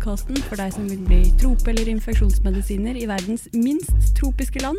Podkasten 0.00 0.38
for 0.48 0.56
deg 0.56 0.70
som 0.72 0.86
vil 0.88 1.00
bli 1.04 1.18
trope- 1.36 1.68
eller 1.68 1.90
infeksjonsmedisiner 1.92 2.96
i 2.96 3.02
verdens 3.04 3.42
minst 3.52 4.14
tropiske 4.16 4.62
land, 4.64 4.78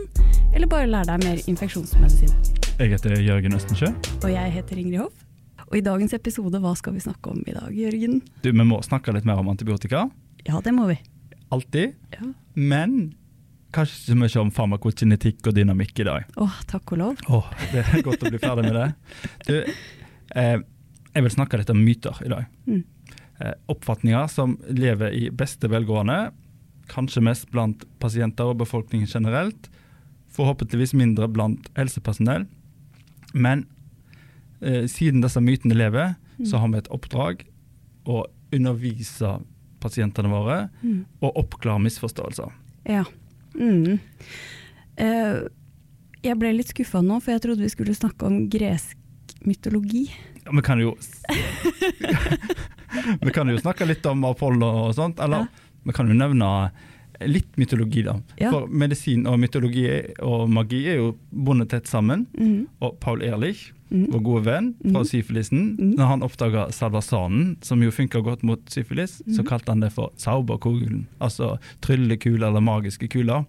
eller 0.50 0.66
bare 0.66 0.88
lære 0.90 1.12
deg 1.12 1.26
mer 1.28 1.42
infeksjonsmedisin. 1.52 2.32
Jeg 2.80 2.90
heter 2.96 3.14
Jørgen 3.22 3.54
Østensjø. 3.54 3.92
Og 4.24 4.32
jeg 4.34 4.54
heter 4.56 4.80
Ingrid 4.82 5.04
Hoff. 5.04 5.20
Og 5.68 5.76
i 5.78 5.84
dagens 5.86 6.16
episode, 6.18 6.58
hva 6.64 6.72
skal 6.80 6.96
vi 6.96 7.04
snakke 7.06 7.36
om 7.36 7.44
i 7.46 7.54
dag, 7.54 7.70
Jørgen? 7.70 8.18
Du, 8.42 8.50
Vi 8.50 8.66
må 8.66 8.80
snakke 8.82 9.14
litt 9.14 9.28
mer 9.30 9.38
om 9.38 9.52
antibiotika. 9.54 10.08
Ja, 10.48 10.58
det 10.66 10.74
må 10.74 10.88
vi. 10.90 10.98
Alltid. 11.54 11.94
Ja. 12.18 12.32
Men 12.56 13.14
kanskje 13.78 14.16
så 14.16 14.18
mye 14.18 14.42
om 14.42 14.50
farmakokinetikk 14.50 15.46
og 15.46 15.54
dynamikk 15.54 16.02
i 16.02 16.08
dag. 16.10 16.34
Åh, 16.42 16.64
takk 16.66 16.96
og 16.96 17.04
lov. 17.04 17.22
Åh, 17.30 17.54
Det 17.70 17.86
er 17.86 18.02
godt 18.10 18.26
å 18.26 18.34
bli 18.34 18.42
ferdig 18.42 18.66
med 18.72 18.74
det. 18.74 18.90
Du, 19.46 19.74
eh, 20.34 20.58
jeg 21.14 21.24
vil 21.30 21.38
snakke 21.38 21.62
litt 21.62 21.70
om 21.70 21.86
myter 21.86 22.26
i 22.26 22.34
dag. 22.34 22.50
Mm. 22.66 22.82
Eh, 23.42 23.54
oppfatninger 23.66 24.28
som 24.28 24.58
lever 24.70 25.14
i 25.18 25.30
beste 25.34 25.70
velgående, 25.72 26.32
kanskje 26.92 27.24
mest 27.26 27.48
blant 27.50 27.86
pasienter 28.00 28.52
og 28.52 28.60
befolkningen 28.60 29.08
generelt. 29.10 29.70
Forhåpentligvis 30.36 30.94
mindre 30.94 31.30
blant 31.32 31.72
helsepersonell. 31.78 32.46
Men 33.34 33.66
eh, 34.62 34.86
siden 34.86 35.24
disse 35.24 35.42
mytene 35.42 35.78
lever, 35.78 36.14
så 36.46 36.62
har 36.62 36.70
vi 36.74 36.82
et 36.82 36.92
oppdrag 36.94 37.46
å 38.10 38.26
undervise 38.54 39.40
pasientene 39.82 40.30
våre 40.30 40.70
Mm. 40.82 41.06
og 41.22 41.38
oppklare 41.38 41.82
misforståelser. 41.82 42.52
Ja. 42.86 43.06
Mm. 43.56 44.00
Uh, 45.00 45.50
jeg 46.22 46.38
ble 46.38 46.54
litt 46.54 46.70
skuffa 46.74 47.02
nå, 47.02 47.20
for 47.22 47.34
jeg 47.34 47.42
trodde 47.42 47.66
vi 47.66 47.74
skulle 47.74 47.98
snakke 47.98 48.26
om 48.26 48.50
gresk 48.50 48.98
mytologi. 49.46 50.08
Ja, 50.46 50.52
Vi 50.56 50.62
kan 50.62 50.80
jo 50.80 50.96
Vi 53.22 53.32
kan 53.32 53.50
jo 53.50 53.58
snakke 53.62 53.86
litt 53.88 54.06
om 54.10 54.24
Apollo 54.28 54.68
og 54.88 54.96
sånt, 54.98 55.20
eller 55.24 55.46
Ja. 55.46 55.48
vi 55.86 55.92
kan 55.94 56.08
jo 56.08 56.14
nevne 56.14 56.72
litt 57.22 57.56
mytologi, 57.58 58.02
da. 58.04 58.16
Ja. 58.40 58.50
For 58.52 58.68
medisin 58.68 59.28
og 59.30 59.38
mytologi 59.40 59.86
og 60.26 60.50
magi 60.50 60.88
er 60.90 60.96
jo 60.98 61.12
bundet 61.32 61.70
tett 61.70 61.86
sammen. 61.88 62.26
Mm. 62.38 62.68
Og 62.82 63.00
Paul 63.00 63.22
Ehrlich, 63.22 63.72
Mm. 63.92 64.08
vår 64.12 64.24
gode 64.24 64.44
venn 64.46 64.74
fra 64.82 65.02
mm. 65.02 65.06
syfilisen, 65.06 65.76
Mhm. 65.78 65.96
når 65.98 66.08
han 66.08 66.22
oppdaga 66.24 66.72
salvasanen, 66.72 67.58
som 67.62 67.82
jo 67.84 67.92
funka 67.92 68.22
godt 68.24 68.42
mot 68.44 68.60
syfilis, 68.70 69.22
så 69.28 69.42
Mhm. 69.42 69.48
kalte 69.48 69.68
han 69.70 69.80
det 69.82 69.92
for 69.92 70.12
sauberkugeln, 70.18 71.06
altså 71.20 71.60
tryllekuler 71.82 72.48
eller 72.48 72.62
magiske 72.62 73.08
kuler. 73.10 73.46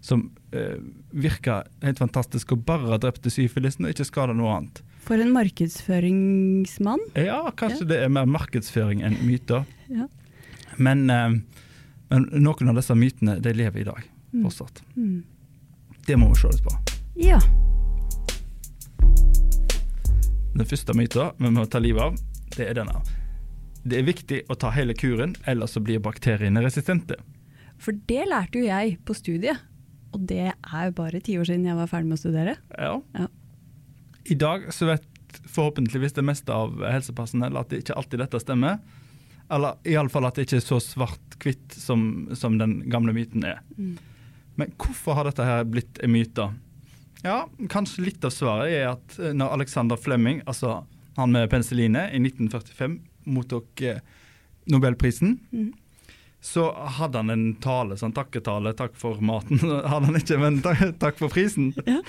Som 0.00 0.30
eh, 0.52 0.76
virka 1.14 1.62
helt 1.82 1.98
fantastisk 1.98 2.52
og 2.52 2.64
bare 2.66 2.98
drepte 2.98 3.30
syfilisen 3.30 3.84
og 3.86 3.90
ikke 3.94 4.04
skada 4.06 4.32
noe 4.34 4.56
annet. 4.56 4.82
For 5.02 5.18
en 5.18 5.32
markedsføringsmann. 5.34 7.00
Ja, 7.18 7.40
kanskje 7.58 7.88
det 7.90 7.98
er 8.04 8.12
mer 8.12 8.28
markedsføring 8.30 9.02
enn 9.06 9.16
myter. 9.26 9.64
Ja. 9.90 10.06
Men, 10.78 11.08
eh, 11.10 11.34
men 12.12 12.28
noen 12.44 12.70
av 12.70 12.78
disse 12.78 12.94
mytene 12.96 13.40
de 13.42 13.52
lever 13.52 13.80
i 13.82 13.84
dag 13.88 14.02
Mm. 14.32 14.44
fortsatt. 14.46 14.82
Mm. 14.96 15.24
Det 16.06 16.16
må 16.16 16.28
vi 16.30 16.34
se 16.40 16.48
litt 16.48 16.62
på. 16.64 16.72
Ja. 17.16 17.38
Den 20.54 20.66
første 20.68 20.94
myten 20.96 21.32
vi 21.38 21.50
må 21.50 21.64
ta 21.70 21.78
livet 21.80 22.02
av, 22.02 22.16
det 22.56 22.68
er 22.70 22.74
denne. 22.74 23.02
Det 23.84 23.98
er 23.98 24.06
viktig 24.06 24.42
å 24.52 24.56
ta 24.58 24.70
hele 24.70 24.94
kuren, 24.94 25.34
ellers 25.48 25.72
så 25.74 25.82
blir 25.82 25.98
bakteriene 26.00 26.62
resistente. 26.62 27.16
For 27.78 27.92
det 27.92 28.26
lærte 28.30 28.60
jo 28.60 28.66
jeg 28.68 28.98
på 29.04 29.14
studiet. 29.18 29.58
Og 30.12 30.26
det 30.28 30.52
er 30.52 30.84
jo 30.86 30.92
bare 30.92 31.20
ti 31.24 31.38
år 31.40 31.44
siden 31.48 31.64
jeg 31.66 31.74
var 31.78 31.88
ferdig 31.88 32.06
med 32.10 32.18
å 32.18 32.20
studere. 32.20 32.56
Ja. 32.78 33.00
Ja. 33.16 33.26
I 34.24 34.34
dag 34.38 34.68
så 34.74 34.86
vet 34.86 35.08
forhåpentligvis 35.48 36.12
det 36.12 36.24
meste 36.26 36.52
av 36.54 36.76
helsepersonell 36.84 37.56
at 37.56 37.70
det 37.72 37.82
ikke 37.82 37.96
alltid 37.98 38.22
dette 38.22 38.40
stemmer. 38.42 38.78
Eller 39.52 39.76
iallfall 39.88 40.28
at 40.28 40.38
det 40.38 40.46
ikke 40.46 40.60
er 40.60 40.64
så 40.64 40.78
svart-hvitt 40.80 41.76
som, 41.76 42.28
som 42.38 42.58
den 42.60 42.82
gamle 42.92 43.14
myten 43.16 43.44
er. 43.48 43.60
Mm. 43.76 43.96
Men 44.60 44.72
hvorfor 44.80 45.16
har 45.16 45.28
dette 45.28 45.46
her 45.46 45.64
blitt 45.68 46.00
en 46.04 46.12
myte? 46.12 46.48
Ja, 47.24 47.44
kanskje 47.72 48.06
litt 48.08 48.24
av 48.26 48.32
svaret 48.34 48.72
er 48.74 48.88
at 48.94 49.18
eh, 49.20 49.34
når 49.36 49.56
Alexander 49.58 50.00
Flemming, 50.00 50.40
altså 50.46 50.82
han 51.16 51.34
med 51.34 51.50
penicillinet, 51.52 52.12
i 52.16 52.20
1945 52.22 52.98
mottok 53.32 53.84
eh, 53.86 54.02
Nobelprisen, 54.70 55.38
Mm. 55.50 55.72
Så 56.42 56.64
hadde 56.98 57.20
han 57.20 57.30
en 57.30 57.42
tale, 57.62 57.94
sånn 58.00 58.12
takketale, 58.16 58.72
takk 58.74 58.96
for 58.98 59.20
maten, 59.22 59.60
hadde 59.92 60.08
han 60.08 60.18
ikke, 60.18 60.38
men 60.42 60.56
takk, 60.64 60.80
takk 60.98 61.20
for 61.22 61.30
prisen. 61.30 61.68
Ja. 61.86 62.00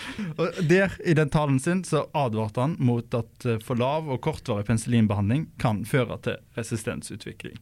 Og 0.41 0.57
der, 0.69 0.95
i 1.05 1.13
den 1.13 1.29
talen 1.29 1.59
sin, 1.61 1.83
så 1.85 2.07
advarte 2.17 2.63
han 2.66 2.73
mot 2.81 3.13
at 3.13 3.45
eh, 3.45 3.59
for 3.61 3.77
lav 3.77 4.09
og 4.09 4.21
kortvarig 4.25 4.66
penicillinbehandling 4.71 5.45
kan 5.61 5.83
føre 5.85 6.17
til 6.25 6.39
resistensutvikling. 6.57 7.59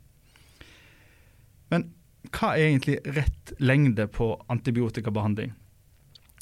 Men 1.71 1.89
hva 2.31 2.53
er 2.55 2.69
egentlig 2.69 2.99
rett 3.17 3.51
lengde 3.59 4.05
på 4.13 4.31
antibiotikabehandling? 4.51 5.51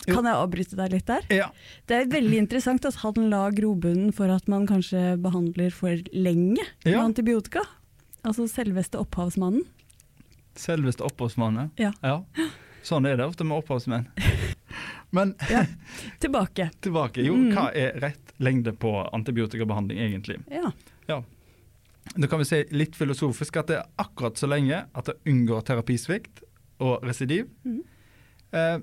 Jo. 0.07 0.15
Kan 0.15 0.27
jeg 0.29 0.39
avbryte 0.39 0.77
deg 0.79 0.93
litt 0.93 1.09
der? 1.09 1.25
Ja, 1.33 1.49
Det 1.89 1.97
er 1.97 2.11
veldig 2.13 2.37
interessant 2.45 2.85
at 2.87 3.01
han 3.01 3.25
la 3.33 3.47
grobunnen 3.51 4.13
for 4.15 4.31
at 4.31 4.45
man 4.51 4.65
kanskje 4.69 5.17
behandler 5.21 5.73
for 5.75 5.97
lenge 6.13 6.61
med 6.85 6.93
Ja. 6.93 7.01
antibiotika. 7.03 7.65
Altså 8.23 8.47
selveste 8.51 8.99
opphavsmannen. 8.99 9.65
Selveste 10.59 11.05
opphavsmannen. 11.07 11.71
Ja. 11.79 11.91
Sånn 12.85 13.07
er 13.09 13.17
det 13.19 13.25
ofte 13.27 13.45
med 13.47 13.59
opphavsmenn. 13.63 14.07
Men 15.15 15.33
Ja. 15.49 15.63
Tilbake. 16.21 16.69
tilbake. 16.85 17.23
Jo, 17.25 17.33
Mm. 17.35 17.51
hva 17.55 17.69
er 17.75 17.95
rett 18.03 18.33
lengde 18.39 18.73
på 18.77 18.91
antibiotikabehandling 19.15 19.99
egentlig? 19.99 20.39
Ja. 20.51 20.71
Da 22.17 22.25
kan 22.27 22.39
vi 22.41 22.45
si 22.47 22.63
litt 22.73 22.95
filosofisk 22.97 23.57
at 23.59 23.67
det 23.69 23.75
er 23.77 23.89
akkurat 24.01 24.37
så 24.39 24.47
lenge 24.49 24.79
at 24.97 25.05
det 25.05 25.13
unngår 25.29 25.61
terapisvikt 25.67 26.39
og 26.81 27.03
residiv. 27.05 27.45
Mm. 27.67 27.83
Eh, 28.57 28.77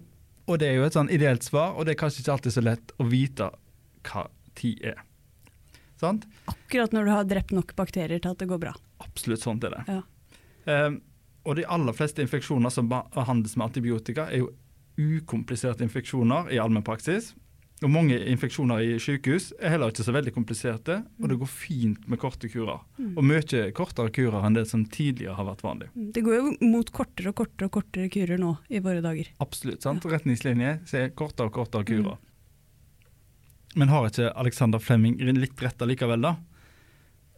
og 0.46 0.60
det 0.62 0.68
er 0.68 0.76
jo 0.78 0.84
et 0.86 0.94
sånn 0.94 1.10
ideelt 1.10 1.42
svar, 1.42 1.72
og 1.74 1.86
det 1.88 1.96
er 1.96 1.98
kanskje 2.04 2.22
ikke 2.22 2.36
alltid 2.36 2.54
så 2.54 2.62
lett 2.62 2.92
å 3.02 3.06
vite 3.10 3.48
hva 4.06 4.22
tid 4.54 4.84
er. 4.92 5.00
Sant? 5.98 6.28
Akkurat 6.46 6.94
når 6.94 7.08
du 7.08 7.10
har 7.16 7.26
drept 7.26 7.50
nok 7.56 7.74
bakterier 7.74 8.22
til 8.22 8.30
at 8.36 8.38
det 8.44 8.46
går 8.52 8.62
bra. 8.62 8.74
Absolutt 9.02 9.42
sånt 9.42 9.64
er 9.66 9.74
det. 9.74 9.82
Ja. 9.90 9.98
Eh, 10.70 11.00
og 11.46 11.56
de 11.58 11.66
aller 11.70 11.94
fleste 11.94 12.24
infeksjoner 12.24 12.72
som 12.74 12.90
behandles 12.90 13.56
med 13.56 13.68
antibiotika, 13.68 14.26
er 14.26 14.42
jo 14.42 14.52
ukompliserte 14.96 15.84
infeksjoner 15.86 16.50
i 16.52 16.60
allmennpraksis. 16.60 17.34
Og 17.84 17.90
mange 17.92 18.16
infeksjoner 18.32 18.80
i 18.80 18.94
sykehus 19.02 19.50
er 19.60 19.74
heller 19.74 19.90
ikke 19.92 20.04
så 20.06 20.14
veldig 20.16 20.32
kompliserte, 20.32 20.94
og 21.20 21.28
det 21.28 21.36
går 21.42 21.50
fint 21.50 22.06
med 22.08 22.20
korte 22.22 22.48
kurer. 22.48 22.80
Mm. 22.96 23.10
Og 23.12 23.26
mye 23.28 23.64
kortere 23.76 24.12
kurer 24.16 24.46
enn 24.48 24.56
det 24.56 24.64
som 24.70 24.86
tidligere 24.88 25.36
har 25.36 25.48
vært 25.50 25.64
vanlig. 25.66 25.90
Det 25.94 26.22
går 26.24 26.38
jo 26.38 26.54
mot 26.64 26.92
kortere 26.96 27.34
og 27.34 27.36
kortere 27.42 27.68
og 27.68 27.74
kortere 27.76 28.08
kurer 28.12 28.40
nå 28.40 28.54
i 28.72 28.80
våre 28.80 29.04
dager. 29.04 29.28
Absolutt. 29.44 29.84
sant? 29.84 30.08
Retningslinjer 30.08 30.80
sier 30.88 31.12
kortere 31.12 31.52
og 31.52 31.58
kortere 31.58 31.84
kurer. 31.90 32.16
Men 33.76 33.92
har 33.92 34.08
ikke 34.08 34.32
Alexander 34.32 34.80
Flemming 34.80 35.20
litt 35.36 35.60
rett 35.60 35.82
allikevel, 35.84 36.24
da? 36.24 36.36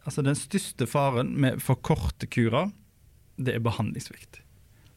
Altså 0.07 0.23
Den 0.23 0.39
største 0.39 0.87
faren 0.87 1.33
med 1.35 1.59
for 1.59 1.75
korte 1.83 2.29
kurer, 2.31 2.71
det 3.39 3.55
er 3.55 3.63
behandlingssvikt. 3.63 4.41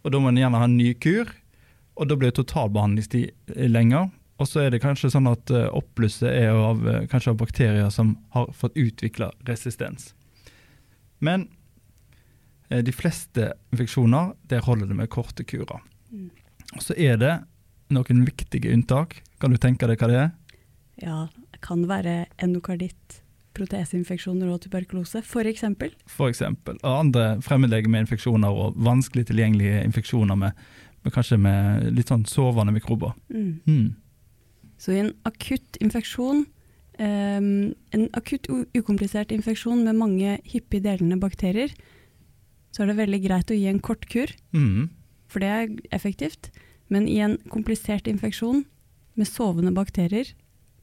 Og 0.02 0.12
Da 0.12 0.18
må 0.18 0.32
en 0.32 0.40
gjerne 0.40 0.58
ha 0.58 0.66
en 0.66 0.76
ny 0.76 0.92
kur, 0.98 1.30
og 1.94 2.08
da 2.08 2.16
blir 2.18 2.34
totalbehandlingstid 2.34 3.30
eh, 3.56 3.68
lenger. 3.70 4.10
Og 4.40 4.48
så 4.48 4.64
er 4.64 4.72
det 4.72 4.82
kanskje 4.82 5.12
sånn 5.12 5.30
at 5.30 5.50
eh, 5.54 5.68
oppblusset 5.70 6.28
er 6.30 6.50
av, 6.56 6.82
eh, 6.88 7.04
kanskje 7.10 7.34
av 7.34 7.40
bakterier 7.42 7.90
som 7.94 8.16
har 8.34 8.50
fått 8.56 8.78
utvikla 8.80 9.30
resistens. 9.48 10.12
Men 11.22 11.48
de 12.72 12.92
fleste 12.96 13.50
infeksjoner, 13.70 14.30
der 14.48 14.62
holder 14.64 14.88
det 14.88 14.96
med 14.96 15.10
korte 15.12 15.44
kurer. 15.44 15.82
Mm. 16.08 16.30
Og 16.72 16.80
så 16.80 16.96
er 16.96 17.18
det 17.20 17.34
noen 17.92 18.22
viktige 18.24 18.72
unntak. 18.72 19.18
Kan 19.42 19.52
du 19.52 19.58
tenke 19.60 19.86
deg 19.90 20.00
hva 20.00 20.08
det 20.08 20.16
er? 20.22 20.30
Ja, 21.02 21.18
det 21.52 21.60
kan 21.60 21.84
være 21.90 22.24
endokarditt, 22.42 23.21
proteseinfeksjoner 23.56 24.50
og 24.52 24.60
tuberkulose, 24.64 25.22
f.eks. 25.22 25.64
Eksempel. 25.64 26.78
Og 26.82 26.92
andre 26.92 27.26
fremmedlegemeinfeksjoner 27.44 28.48
og 28.64 28.78
vanskelig 28.82 29.26
tilgjengelige 29.30 29.82
infeksjoner 29.86 30.38
med, 30.38 30.58
med 31.04 31.14
kanskje 31.14 31.38
med 31.42 31.90
litt 31.96 32.12
sånn 32.12 32.24
sovende 32.28 32.74
mikrober. 32.74 33.14
Mm. 33.32 33.60
Mm. 33.66 33.88
Så 34.82 34.94
i 34.96 35.00
en 35.02 35.12
akutt 35.28 35.78
infeksjon, 35.84 36.44
um, 36.98 37.50
en 37.94 38.08
akutt 38.18 38.48
ukomplisert 38.74 39.32
infeksjon 39.34 39.84
med 39.86 39.98
mange 40.00 40.38
hyppig 40.48 40.82
delende 40.86 41.20
bakterier, 41.22 41.74
så 42.72 42.82
er 42.82 42.90
det 42.90 43.00
veldig 43.02 43.22
greit 43.26 43.52
å 43.52 43.58
gi 43.58 43.68
en 43.68 43.82
kort 43.84 44.08
kur, 44.08 44.32
Mm. 44.52 44.88
for 45.28 45.40
det 45.40 45.48
er 45.48 45.68
effektivt. 45.92 46.50
Men 46.88 47.06
i 47.08 47.18
en 47.20 47.38
komplisert 47.48 48.08
infeksjon 48.08 48.64
med 49.14 49.26
sovende 49.28 49.72
bakterier 49.72 50.32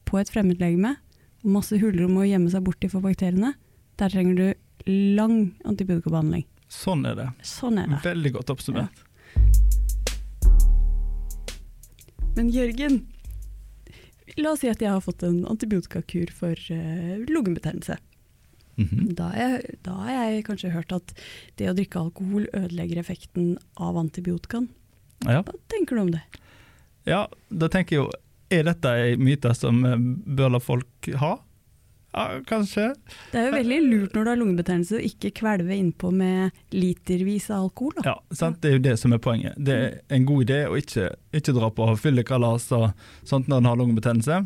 på 0.06 0.20
et 0.20 0.30
fremmedlegeme, 0.30 0.96
masse 1.44 1.78
hulrom 1.80 2.18
å 2.20 2.26
gjemme 2.28 2.52
seg 2.52 2.66
borti 2.66 2.90
for 2.92 3.04
bakteriene, 3.06 3.54
der 4.00 4.12
trenger 4.14 4.36
du 4.40 4.90
lang 5.16 5.38
antibiotikabehandling. 5.68 6.46
Sånn 6.70 7.06
er 7.10 7.16
det. 7.18 7.30
Sånn 7.46 7.80
er 7.82 7.88
det. 7.90 8.02
Veldig 8.06 8.34
godt 8.38 8.52
oppsummert. 8.54 9.06
Men 12.38 12.52
Jørgen, 12.54 13.02
la 14.38 14.54
oss 14.54 14.62
si 14.64 14.70
at 14.72 14.82
jeg 14.84 14.94
har 14.94 15.02
fått 15.04 15.26
en 15.28 15.42
antibiotikakur 15.50 16.32
for 16.36 16.56
uh, 16.72 17.18
lungebetennelse. 17.28 17.98
Mhm. 18.80 19.10
Da 19.18 19.32
har 19.34 19.40
jeg, 19.42 19.80
da 19.84 19.96
har 20.06 20.12
jeg 20.14 20.46
kanskje 20.48 20.72
hørt 20.72 20.94
at 20.96 21.12
det 21.60 21.68
å 21.68 21.76
drikke 21.76 22.00
alkohol 22.00 22.46
ødelegger 22.54 23.02
effekten 23.02 23.58
av 23.76 23.98
antibiotikaen. 24.00 24.70
ja. 25.28 25.42
Hva 25.44 25.58
tenker 25.68 25.98
du 25.98 26.06
om 26.06 26.14
det? 26.16 26.24
ja, 27.10 27.26
da 27.50 27.68
tenker 27.72 27.96
jeg 27.96 28.04
jo 28.06 28.10
Er 28.50 28.64
dette 28.66 28.90
en 29.14 29.22
myte 29.24 29.52
som 29.58 29.84
eh, 29.86 29.96
bør 30.40 30.56
la 30.56 30.60
folk 30.64 31.10
ha? 31.22 31.36
Ja, 32.10 32.24
kanskje. 32.50 32.88
Det 33.30 33.38
er 33.38 33.44
jo 33.52 33.54
veldig 33.54 33.76
lurt 33.86 34.16
når 34.18 34.24
du 34.26 34.30
har 34.32 34.40
lungebetennelse 34.40 34.98
å 34.98 35.02
ikke 35.06 35.30
kvelve 35.38 35.76
innpå 35.78 36.10
med 36.10 36.56
litervis 36.74 37.52
av 37.54 37.68
alkohol. 37.68 37.94
Da. 38.00 38.06
Ja, 38.10 38.16
sant? 38.36 38.58
Det 38.64 38.72
er 38.72 38.78
jo 38.80 38.86
det 38.88 38.96
som 38.98 39.14
er 39.14 39.22
poenget. 39.22 39.54
Det 39.62 39.76
er 39.78 40.00
en 40.18 40.26
god 40.26 40.48
idé 40.48 40.64
å 40.66 40.74
ikke, 40.80 41.12
ikke 41.38 41.54
dra 41.54 41.70
på 41.78 41.86
fyllekalas 42.02 42.66
og 42.74 42.88
sånt 43.30 43.46
når 43.52 43.62
en 43.62 43.70
har 43.70 43.78
lungebetennelse. 43.84 44.40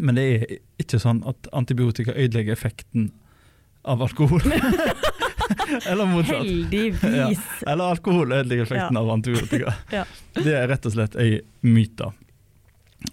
Men 0.00 0.16
det 0.16 0.24
er 0.32 0.54
ikke 0.80 1.00
sånn 1.02 1.20
at 1.28 1.50
antibiotika 1.56 2.14
ødelegger 2.16 2.56
effekten 2.56 3.10
av 3.88 4.00
alkohol. 4.08 4.40
Eller 5.88 6.08
motsatt. 6.08 6.40
Heldigvis. 6.40 7.44
Eller 7.66 7.84
alkohol 7.92 8.32
ødelegger 8.32 8.64
effekten 8.64 8.96
Ja. 8.96 9.00
av 9.04 9.10
antibiotika. 9.12 9.74
Ja. 10.00 10.06
Det 10.40 10.54
er 10.56 10.68
rett 10.72 10.86
og 10.88 10.92
slett 10.96 11.16
ei 11.20 11.40
myte. 11.68 12.08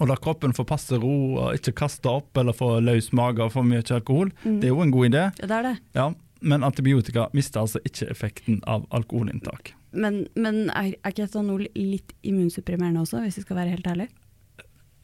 Å 0.01 0.07
la 0.09 0.15
kroppen 0.17 0.53
få 0.57 0.65
passe 0.65 0.97
ro 0.97 1.11
og 1.37 1.55
ikke 1.59 1.75
kaste 1.83 2.09
opp 2.09 2.37
eller 2.41 2.55
få 2.57 2.79
løs 2.81 3.11
mage 3.13 3.43
og 3.45 3.51
for 3.53 3.63
mye 3.67 3.83
alkohol, 3.93 4.31
Mm. 4.43 4.59
det 4.59 4.67
er 4.69 4.73
jo 4.73 4.81
en 4.81 4.91
god 4.91 5.09
idé. 5.11 5.23
Ja, 5.39 5.45
det 5.47 5.57
er 5.59 5.63
det. 5.63 5.75
Ja, 5.93 6.07
men 6.41 6.63
antibiotika 6.63 7.27
mister 7.33 7.61
altså 7.61 7.79
ikke 7.85 8.09
effekten 8.09 8.61
av 8.65 8.87
alkoholinntak. 8.89 9.73
Men, 9.93 10.25
men 10.35 10.69
er, 10.71 10.95
er 11.03 11.13
ikke 11.13 11.27
etanol 11.29 11.67
litt 11.75 12.11
immunsupprimerende 12.23 12.99
også, 13.05 13.21
hvis 13.23 13.37
vi 13.39 13.45
skal 13.45 13.55
være 13.61 13.75
helt 13.77 13.87
ærlig? 13.87 14.09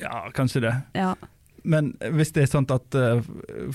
Ja, 0.02 0.26
kanskje 0.36 0.62
det. 0.66 0.74
Ja. 0.98 1.14
Men 1.64 1.92
hvis 2.18 2.34
det 2.34 2.44
er 2.44 2.50
sånn 2.50 2.66
at 2.74 2.96
uh, 2.98 3.22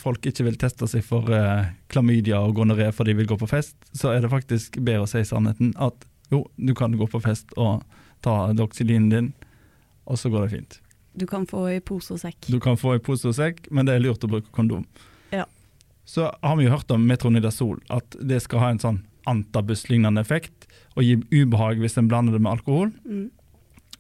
folk 0.02 0.26
ikke 0.26 0.42
vil 0.48 0.56
teste 0.58 0.88
seg 0.90 1.04
for 1.06 1.30
uh, 1.30 1.68
klamydia 1.88 2.40
og 2.42 2.56
gonoré 2.58 2.90
for 2.92 3.06
de 3.06 3.14
vil 3.14 3.28
gå 3.30 3.38
på 3.38 3.46
fest, 3.48 3.76
så 3.94 4.10
er 4.10 4.24
det 4.24 4.32
faktisk 4.32 4.80
bedre 4.82 5.06
å 5.06 5.10
si 5.10 5.22
sannheten 5.24 5.70
at 5.78 6.06
jo, 6.34 6.42
du 6.58 6.74
kan 6.74 6.96
gå 6.98 7.06
på 7.06 7.20
fest 7.22 7.54
og 7.56 7.84
ta 8.26 8.50
doxylinen 8.58 9.12
din, 9.12 9.28
og 10.10 10.18
så 10.18 10.30
går 10.34 10.48
det 10.48 10.56
fint. 10.56 10.80
Du 11.16 11.26
kan 11.26 11.46
få 11.48 11.64
i 11.72 11.80
pose 11.80 12.12
og 12.14 12.20
sekk. 12.20 12.48
Du 12.52 12.58
kan 12.60 12.76
få 12.76 12.96
i 12.96 13.02
pose 13.02 13.28
og 13.30 13.34
sekk, 13.38 13.66
men 13.72 13.86
det 13.88 13.94
er 13.96 14.02
lurt 14.04 14.24
å 14.24 14.30
bruke 14.30 14.52
kondom. 14.52 14.84
Ja. 15.32 15.46
Så 16.04 16.28
har 16.42 16.56
vi 16.58 16.66
jo 16.66 16.74
hørt 16.74 16.90
om 16.94 17.06
metronidazol, 17.08 17.80
at 17.90 18.16
det 18.20 18.42
skal 18.44 18.62
ha 18.62 18.68
en 18.74 18.82
sånn 18.82 18.98
antabus-lignende 19.26 20.22
effekt 20.22 20.68
og 20.94 21.02
gi 21.02 21.16
ubehag 21.34 21.80
hvis 21.82 21.96
en 21.98 22.06
blander 22.10 22.36
det 22.36 22.42
med 22.44 22.52
alkohol. 22.58 22.92
Mm. 23.08 23.30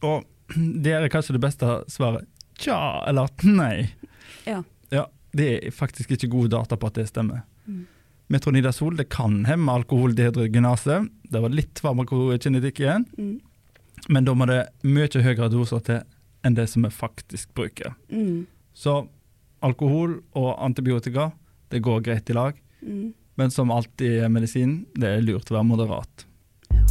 Og 0.06 0.24
det 0.84 0.92
er 0.94 1.08
kanskje 1.12 1.34
det 1.38 1.42
beste 1.42 1.78
svaret. 1.90 2.28
Tja, 2.60 2.78
eller 3.08 3.32
nei. 3.58 3.88
Ja. 4.46 4.62
Ja, 4.94 5.06
det 5.36 5.48
er 5.56 5.74
faktisk 5.74 6.14
ikke 6.14 6.30
gode 6.32 6.52
data 6.54 6.78
på 6.78 6.88
at 6.92 7.00
det 7.00 7.08
stemmer. 7.10 7.42
Mm. 7.66 7.84
Metronidazol 8.32 8.96
det 8.98 9.08
kan 9.12 9.44
hemme 9.46 9.74
alkoholdehydrogenase. 9.80 11.00
Det 11.30 11.42
var 11.42 11.52
litt 11.54 11.78
farmakokinetikk 11.82 12.80
igjen, 12.84 13.04
Mm. 13.18 13.36
men 14.08 14.24
da 14.26 14.34
må 14.34 14.46
det 14.46 14.60
mye 14.86 15.22
høyere 15.22 15.50
doser 15.50 15.80
til 15.86 16.00
enn 16.46 16.54
det 16.56 16.68
som 16.70 16.86
vi 16.86 16.90
faktisk 16.94 17.50
bruker. 17.58 17.94
Mm. 18.12 18.46
Så 18.76 19.00
alkohol 19.66 20.20
og 20.36 20.52
antibiotika 20.62 21.30
det 21.74 21.80
går 21.82 22.04
greit 22.06 22.30
i 22.30 22.36
lag, 22.36 22.54
Mm. 22.86 23.12
men 23.34 23.50
som 23.50 23.70
alltid 23.74 24.22
i 24.24 24.28
medisin, 24.30 24.84
det 24.94 25.08
er 25.16 25.22
lurt 25.24 25.50
å 25.50 25.56
være 25.56 25.66
moderat. 25.66 26.26
Ja. 26.70 26.84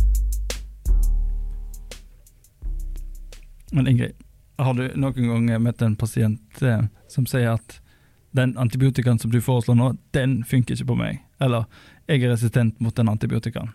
Men 3.71 3.87
Ingrid, 3.87 4.13
har 4.57 4.73
du 4.73 4.85
noen 4.95 5.27
gang 5.47 5.63
møtt 5.63 5.81
en 5.83 5.95
pasient 5.99 6.61
eh, 6.63 6.85
som 7.11 7.25
sier 7.29 7.55
at 7.57 7.79
den 8.35 8.53
antibiotikaen 8.59 9.19
som 9.19 9.31
du 9.31 9.39
foreslår 9.43 9.77
nå, 9.79 9.89
den 10.15 10.41
funker 10.47 10.75
ikke 10.75 10.89
på 10.91 10.97
meg, 10.99 11.21
eller 11.43 11.65
jeg 12.07 12.23
er 12.23 12.33
resistent 12.35 12.79
mot 12.83 12.95
den 12.95 13.09
antibiotikaen? 13.11 13.71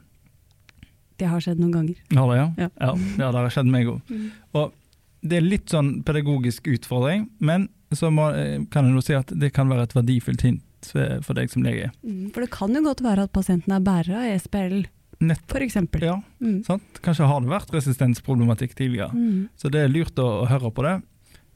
Det 1.20 1.28
har 1.28 1.40
skjedd 1.44 1.58
noen 1.60 1.72
ganger. 1.74 1.96
Har 2.16 2.30
det, 2.30 2.36
ja? 2.38 2.46
Ja. 2.80 2.92
Ja, 3.20 3.26
det 3.32 3.40
har 3.42 3.50
skjedd 3.52 3.68
meg 3.72 3.88
òg. 3.92 3.98
Mm. 4.08 4.28
Og 4.56 4.72
det 5.22 5.36
er 5.36 5.44
litt 5.44 5.66
sånn 5.72 6.02
pedagogisk 6.06 6.66
utfordring, 6.72 7.28
men 7.40 7.68
så 7.92 8.08
må, 8.14 8.30
eh, 8.34 8.62
kan 8.70 8.86
jeg 8.86 8.94
nå 8.94 9.02
si 9.04 9.14
at 9.14 9.26
det 9.38 9.52
kan 9.52 9.68
være 9.68 9.82
et 9.88 9.94
verdifullt 9.96 10.42
hint 10.46 10.92
eh, 10.94 11.18
for 11.20 11.34
deg 11.34 11.50
som 11.50 11.62
lege. 11.66 11.90
Mm. 12.06 12.30
For 12.32 12.40
det 12.40 12.50
kan 12.54 12.72
jo 12.74 12.82
godt 12.86 13.02
være 13.04 13.26
at 13.26 13.32
pasienten 13.32 13.72
er 13.76 13.80
bærer 13.84 14.16
av 14.16 14.28
ESBL, 14.30 14.86
f.eks. 15.20 15.76
ja, 16.00 16.22
Mm. 16.40 16.64
sant? 16.64 16.82
Kanskje 17.02 17.26
har 17.28 17.40
det 17.40 17.50
vært 17.50 17.74
resistensproblematikk 17.74 18.74
tidligere, 18.74 19.10
Mm. 19.12 19.48
så 19.56 19.70
det 19.70 19.82
er 19.84 19.88
lurt 19.92 20.14
å, 20.16 20.44
å 20.44 20.48
høre 20.48 20.70
på 20.72 20.82
det. 20.82 21.02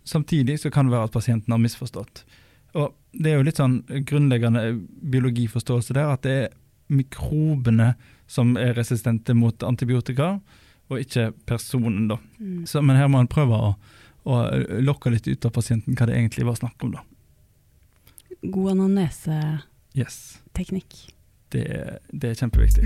Samtidig 0.05 0.58
så 0.60 0.70
kan 0.70 0.84
det 0.87 0.93
være 0.93 1.05
at 1.05 1.12
pasienten 1.12 1.49
har 1.50 1.58
misforstått. 1.58 2.25
Og 2.75 2.93
det 3.14 3.31
er 3.32 3.37
jo 3.38 3.44
litt 3.46 3.56
sånn 3.56 3.78
grunnleggende 4.05 4.82
biologiforståelse 5.08 5.94
der, 5.94 6.10
at 6.12 6.22
det 6.22 6.34
er 6.50 6.55
mikrobene 6.90 7.94
som 8.26 8.56
er 8.60 8.75
resistente 8.75 9.32
mot 9.34 9.56
antibiotika, 9.62 10.40
og 10.92 11.00
ikke 11.00 11.32
personen, 11.48 12.08
da. 12.10 12.19
Mm. 12.38 12.66
Så, 12.69 12.82
men 12.84 12.96
her 13.00 13.08
må 13.12 13.19
en 13.22 13.31
prøve 13.31 13.56
å, 13.56 13.75
å 14.28 14.40
lokke 14.84 15.10
litt 15.14 15.28
ut 15.28 15.46
av 15.48 15.54
pasienten 15.56 15.96
hva 15.96 16.06
det 16.10 16.16
egentlig 16.19 16.46
var 16.48 16.56
snakk 16.60 16.78
om, 16.84 16.90
da. 16.98 17.02
God 18.44 18.75
anamneseteknikk. 18.75 19.64
Yes. 19.96 20.36
Det, 21.54 21.64
det 22.12 22.32
er 22.32 22.40
kjempeviktig. 22.42 22.84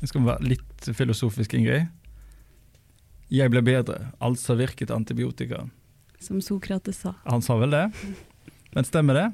Nå 0.00 0.08
skal 0.08 0.24
være 0.24 0.48
litt 0.52 0.90
filosofisk, 0.96 1.54
Ingrid. 1.58 1.90
Jeg 3.30 3.52
ble 3.52 3.62
bedre, 3.62 4.10
altså 4.18 4.56
virket 4.58 4.90
antibiotika. 4.94 5.64
Som 6.20 6.40
Sokrates 6.44 7.02
sa. 7.04 7.14
Han 7.26 7.42
sa 7.44 7.56
vel 7.60 7.70
det? 7.74 7.86
Men 8.74 8.86
stemmer 8.86 9.16
det? 9.16 9.26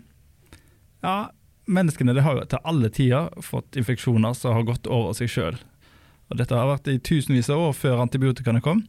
Ja, 1.04 1.30
menneskene 1.66 2.14
har 2.22 2.38
jo 2.38 2.44
til 2.50 2.62
alle 2.64 2.90
tider 2.90 3.30
fått 3.44 3.76
infeksjoner 3.78 4.34
som 4.34 4.56
har 4.56 4.66
gått 4.68 4.86
over 4.86 5.16
seg 5.18 5.30
sjøl. 5.30 5.58
Dette 6.34 6.56
har 6.58 6.70
vært 6.70 6.88
i 6.90 6.98
tusenvis 6.98 7.50
av 7.54 7.68
år 7.68 7.74
før 7.76 8.02
antibiotikaene 8.02 8.62
kom. 8.64 8.82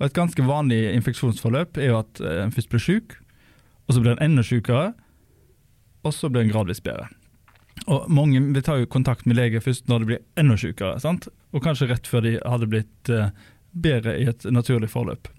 Og 0.00 0.06
Et 0.08 0.16
ganske 0.16 0.44
vanlig 0.44 0.82
infeksjonsforløp 0.96 1.78
er 1.78 1.92
jo 1.92 1.98
at 2.00 2.20
eh, 2.20 2.42
en 2.42 2.52
først 2.52 2.70
blir 2.72 2.82
syk, 2.82 3.16
og 3.86 3.94
så 3.94 4.02
blir 4.02 4.16
en 4.16 4.24
enda 4.24 4.44
sykere, 4.44 4.92
og 6.02 6.14
så 6.14 6.28
blir 6.28 6.42
en 6.42 6.52
gradvis 6.52 6.82
bedre. 6.82 7.08
Og 7.86 8.10
Mange 8.10 8.40
vil 8.40 8.64
ta 8.64 8.76
jo 8.80 8.90
kontakt 8.90 9.26
med 9.26 9.38
lege 9.38 9.62
først 9.62 9.88
når 9.88 10.02
de 10.02 10.10
blir 10.10 10.24
enda 10.36 10.58
sykere, 10.60 10.98
og 11.52 11.62
kanskje 11.64 11.88
rett 11.92 12.08
før 12.08 12.26
de 12.26 12.34
hadde 12.42 12.68
blitt 12.68 13.12
eh, 13.12 13.30
bedre 13.72 14.18
i 14.18 14.26
et 14.28 14.44
naturlig 14.50 14.90
forløp. 14.92 15.30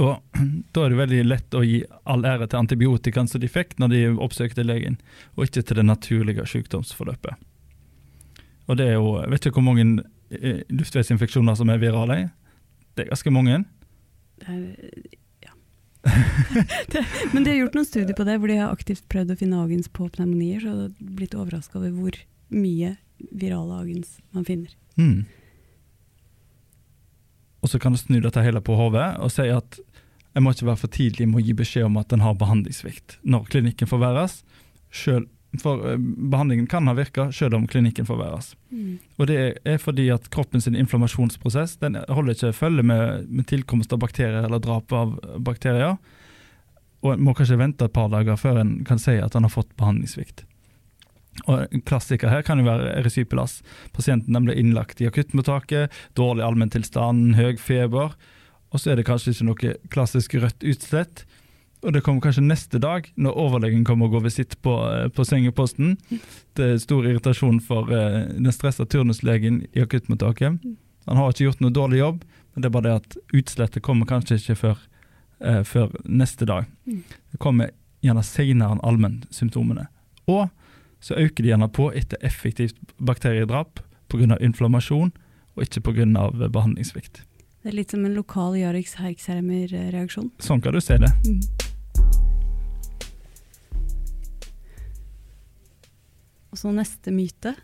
Og 0.00 0.22
Da 0.72 0.84
er 0.84 0.92
det 0.92 1.00
veldig 1.00 1.22
lett 1.26 1.56
å 1.56 1.64
gi 1.66 1.82
all 2.08 2.24
ære 2.24 2.48
til 2.48 2.62
antibiotikaen 2.62 3.28
som 3.28 3.42
de 3.42 3.50
fikk 3.50 3.76
når 3.80 3.92
de 3.92 4.02
oppsøkte 4.24 4.64
legen, 4.64 4.98
og 5.36 5.46
ikke 5.46 5.64
til 5.66 5.80
det 5.80 5.86
naturlige 5.88 6.46
sykdomsforløpet. 6.48 7.36
Og 8.70 8.78
det 8.78 8.88
er 8.88 8.96
jo, 8.96 9.18
jeg 9.20 9.32
vet 9.32 9.46
ikke 9.48 9.60
hvor 9.60 9.68
mange 9.68 10.04
eh, 10.32 10.62
luftveisinfeksjoner 10.72 11.58
som 11.58 11.72
er 11.72 11.82
virale. 11.82 12.18
Det 12.96 13.04
er 13.04 13.12
ganske 13.12 13.32
mange. 13.34 13.58
Ja. 15.42 15.52
det, 16.92 17.04
men 17.34 17.44
de 17.44 17.52
har 17.52 17.60
gjort 17.60 17.76
noen 17.78 17.88
studier 17.88 18.16
på 18.16 18.26
det, 18.28 18.38
hvor 18.40 18.52
de 18.52 18.60
har 18.62 18.72
aktivt 18.72 19.04
prøvd 19.12 19.34
å 19.34 19.38
finne 19.42 19.60
agens 19.60 19.90
på 19.92 20.08
pneumonier, 20.14 20.62
så 20.62 20.72
jeg 20.72 20.80
har 20.80 21.14
blitt 21.20 21.36
overraska 21.36 21.80
over 21.82 21.92
hvor 21.98 22.18
mye 22.52 22.96
virale 23.30 23.82
agens 23.82 24.16
man 24.32 24.46
finner. 24.48 24.72
Mm. 24.96 25.24
Og 27.62 27.70
så 27.70 27.78
kan 27.78 27.94
du 27.94 28.00
snu 28.00 28.18
dette 28.20 28.42
hele 28.42 28.62
på 28.64 28.76
hodet 28.78 29.14
og 29.22 29.30
si 29.32 29.46
at 29.52 29.78
jeg 30.32 30.44
må 30.44 30.54
ikke 30.54 30.70
være 30.70 30.80
for 30.80 30.92
tidlig 30.92 31.28
med 31.28 31.42
å 31.42 31.44
gi 31.44 31.54
beskjed 31.56 31.86
om 31.86 31.98
at 32.00 32.12
en 32.14 32.24
har 32.24 32.38
behandlingssvikt 32.40 33.18
når 33.28 33.46
klinikken 33.52 33.90
forverres. 33.90 34.40
Selv, 34.92 35.28
for 35.60 35.84
eh, 35.88 36.00
behandlingen 36.00 36.68
kan 36.72 36.88
ha 36.88 36.94
virka 36.96 37.28
selv 37.36 37.58
om 37.58 37.66
klinikken 37.68 38.08
forverres. 38.08 38.54
Og 39.20 39.28
det 39.28 39.38
er 39.68 39.78
fordi 39.80 40.08
at 40.14 40.30
kroppens 40.32 40.66
inflammasjonsprosess 40.70 41.76
den 41.84 42.00
holder 42.08 42.38
ikke 42.38 42.54
følge 42.56 42.86
med, 42.88 43.28
med 43.28 43.48
tilkomst 43.52 43.92
av 43.92 44.00
bakterier 44.04 44.48
eller 44.48 44.62
drap 44.64 44.92
av 44.96 45.18
bakterier. 45.44 46.00
Og 47.02 47.12
en 47.12 47.26
må 47.26 47.34
kanskje 47.36 47.60
vente 47.60 47.84
et 47.84 47.94
par 47.94 48.08
dager 48.12 48.40
før 48.40 48.62
en 48.62 48.78
kan 48.88 49.00
si 49.02 49.18
at 49.20 49.36
en 49.36 49.44
har 49.44 49.52
fått 49.52 49.76
behandlingssvikt. 49.76 50.46
Og 51.46 51.66
En 51.72 51.82
klassiker 51.88 52.30
her 52.30 52.44
kan 52.46 52.60
jo 52.60 52.68
være 52.68 52.92
erysipelas. 53.00 53.60
Pasienten 53.96 54.36
ble 54.44 54.56
innlagt 54.58 55.00
i 55.00 55.08
akuttmottaket, 55.08 55.92
dårlig 56.18 56.44
allmenntilstand, 56.46 57.34
høy 57.38 57.56
feber. 57.60 58.16
Og 58.72 58.80
så 58.80 58.92
er 58.92 59.00
det 59.00 59.06
kanskje 59.08 59.34
ikke 59.34 59.48
noe 59.48 59.76
klassisk 59.92 60.36
rødt 60.40 60.64
utslett. 60.64 61.24
Og 61.82 61.92
det 61.92 62.04
kommer 62.06 62.22
kanskje 62.22 62.44
neste 62.46 62.78
dag, 62.78 63.08
når 63.18 63.38
overlegen 63.42 63.82
kommer 63.84 64.06
og 64.06 64.16
går 64.16 64.26
visitt 64.28 64.54
på, 64.62 64.76
eh, 64.86 65.08
på 65.08 65.24
sengeposten. 65.26 65.96
Det 66.54 66.68
er 66.68 66.78
stor 66.78 67.08
irritasjon 67.08 67.58
for 67.60 67.90
uh, 67.90 68.22
den 68.30 68.52
stressa 68.54 68.86
turnuslegen 68.86 69.64
i 69.72 69.82
akuttmottaket. 69.82 70.62
Han 71.06 71.18
har 71.18 71.32
ikke 71.32 71.48
gjort 71.48 71.64
noe 71.64 71.74
dårlig 71.74 71.98
jobb, 71.98 72.22
men 72.54 72.62
det 72.62 72.68
er 72.68 72.76
bare 72.76 72.86
det 72.86 73.00
at 73.00 73.16
utslettet 73.34 73.82
kommer 73.82 74.06
kanskje 74.06 74.38
ikke 74.38 74.58
før, 74.60 74.78
uh, 75.42 75.62
før 75.66 75.90
neste 76.06 76.46
dag. 76.46 76.70
Mm. 76.86 77.02
Det 77.34 77.42
kommer 77.42 77.74
gjerne 78.02 78.22
senere 78.22 78.76
enn 78.76 78.84
allmennsymptomene. 78.86 79.88
Og 80.30 80.46
så 81.02 81.18
øker 81.18 81.42
de 81.42 81.50
gjerne 81.50 81.68
på 81.74 81.90
etter 81.98 82.20
effektivt 82.22 82.78
bakteriedrap 83.02 83.82
pga. 84.12 84.38
inflammasjon, 84.40 85.12
og 85.56 85.62
ikke 85.62 85.80
pga. 85.80 86.48
behandlingssvikt. 86.48 87.24
Det 87.62 87.70
er 87.70 87.76
litt 87.76 87.90
som 87.90 88.04
en 88.04 88.14
lokal 88.14 88.56
Jarix 88.58 88.96
Herxheimer-reaksjon. 88.98 90.32
Sånn 90.42 90.62
kan 90.62 90.74
du 90.74 90.80
se 90.82 90.98
det. 90.98 91.10
Mm. 91.26 91.40
Og 96.52 96.58
så 96.58 96.72
neste 96.74 97.14
myte. 97.14 97.54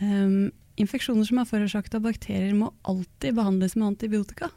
Um, 0.00 0.52
infeksjoner 0.78 1.26
som 1.26 1.40
er 1.42 1.48
forårsaket 1.50 1.98
av 1.98 2.06
bakterier 2.06 2.54
må 2.54 2.70
alltid 2.86 3.34
behandles 3.34 3.74
med 3.76 3.90
antibiotika. 3.92 4.52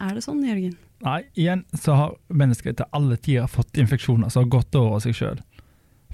Er 0.00 0.14
det 0.14 0.22
sånn, 0.24 0.42
Jørgen? 0.46 0.78
Nei, 1.04 1.24
igjen 1.36 1.64
så 1.76 1.98
har 1.98 2.14
mennesker 2.32 2.78
til 2.78 2.88
alle 2.96 3.18
tider 3.20 3.50
fått 3.50 3.76
infeksjoner 3.76 4.30
som 4.32 4.44
har 4.44 4.54
gått 4.54 4.78
over 4.78 5.02
seg 5.02 5.18
sjøl. 5.18 5.42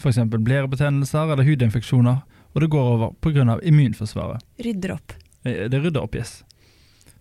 F.eks. 0.01 0.19
blærebetennelser 0.33 1.33
eller 1.35 1.45
hudinfeksjoner, 1.45 2.23
og 2.55 2.61
det 2.65 2.71
går 2.73 2.87
over 2.95 3.13
pga. 3.21 3.59
immunforsvaret. 3.63 4.41
Rydder 4.65 4.95
opp. 4.97 5.13
Eh, 5.45 5.69
Det 5.69 5.83
rydder 5.83 6.03
opp, 6.03 6.15
yes. 6.17 6.43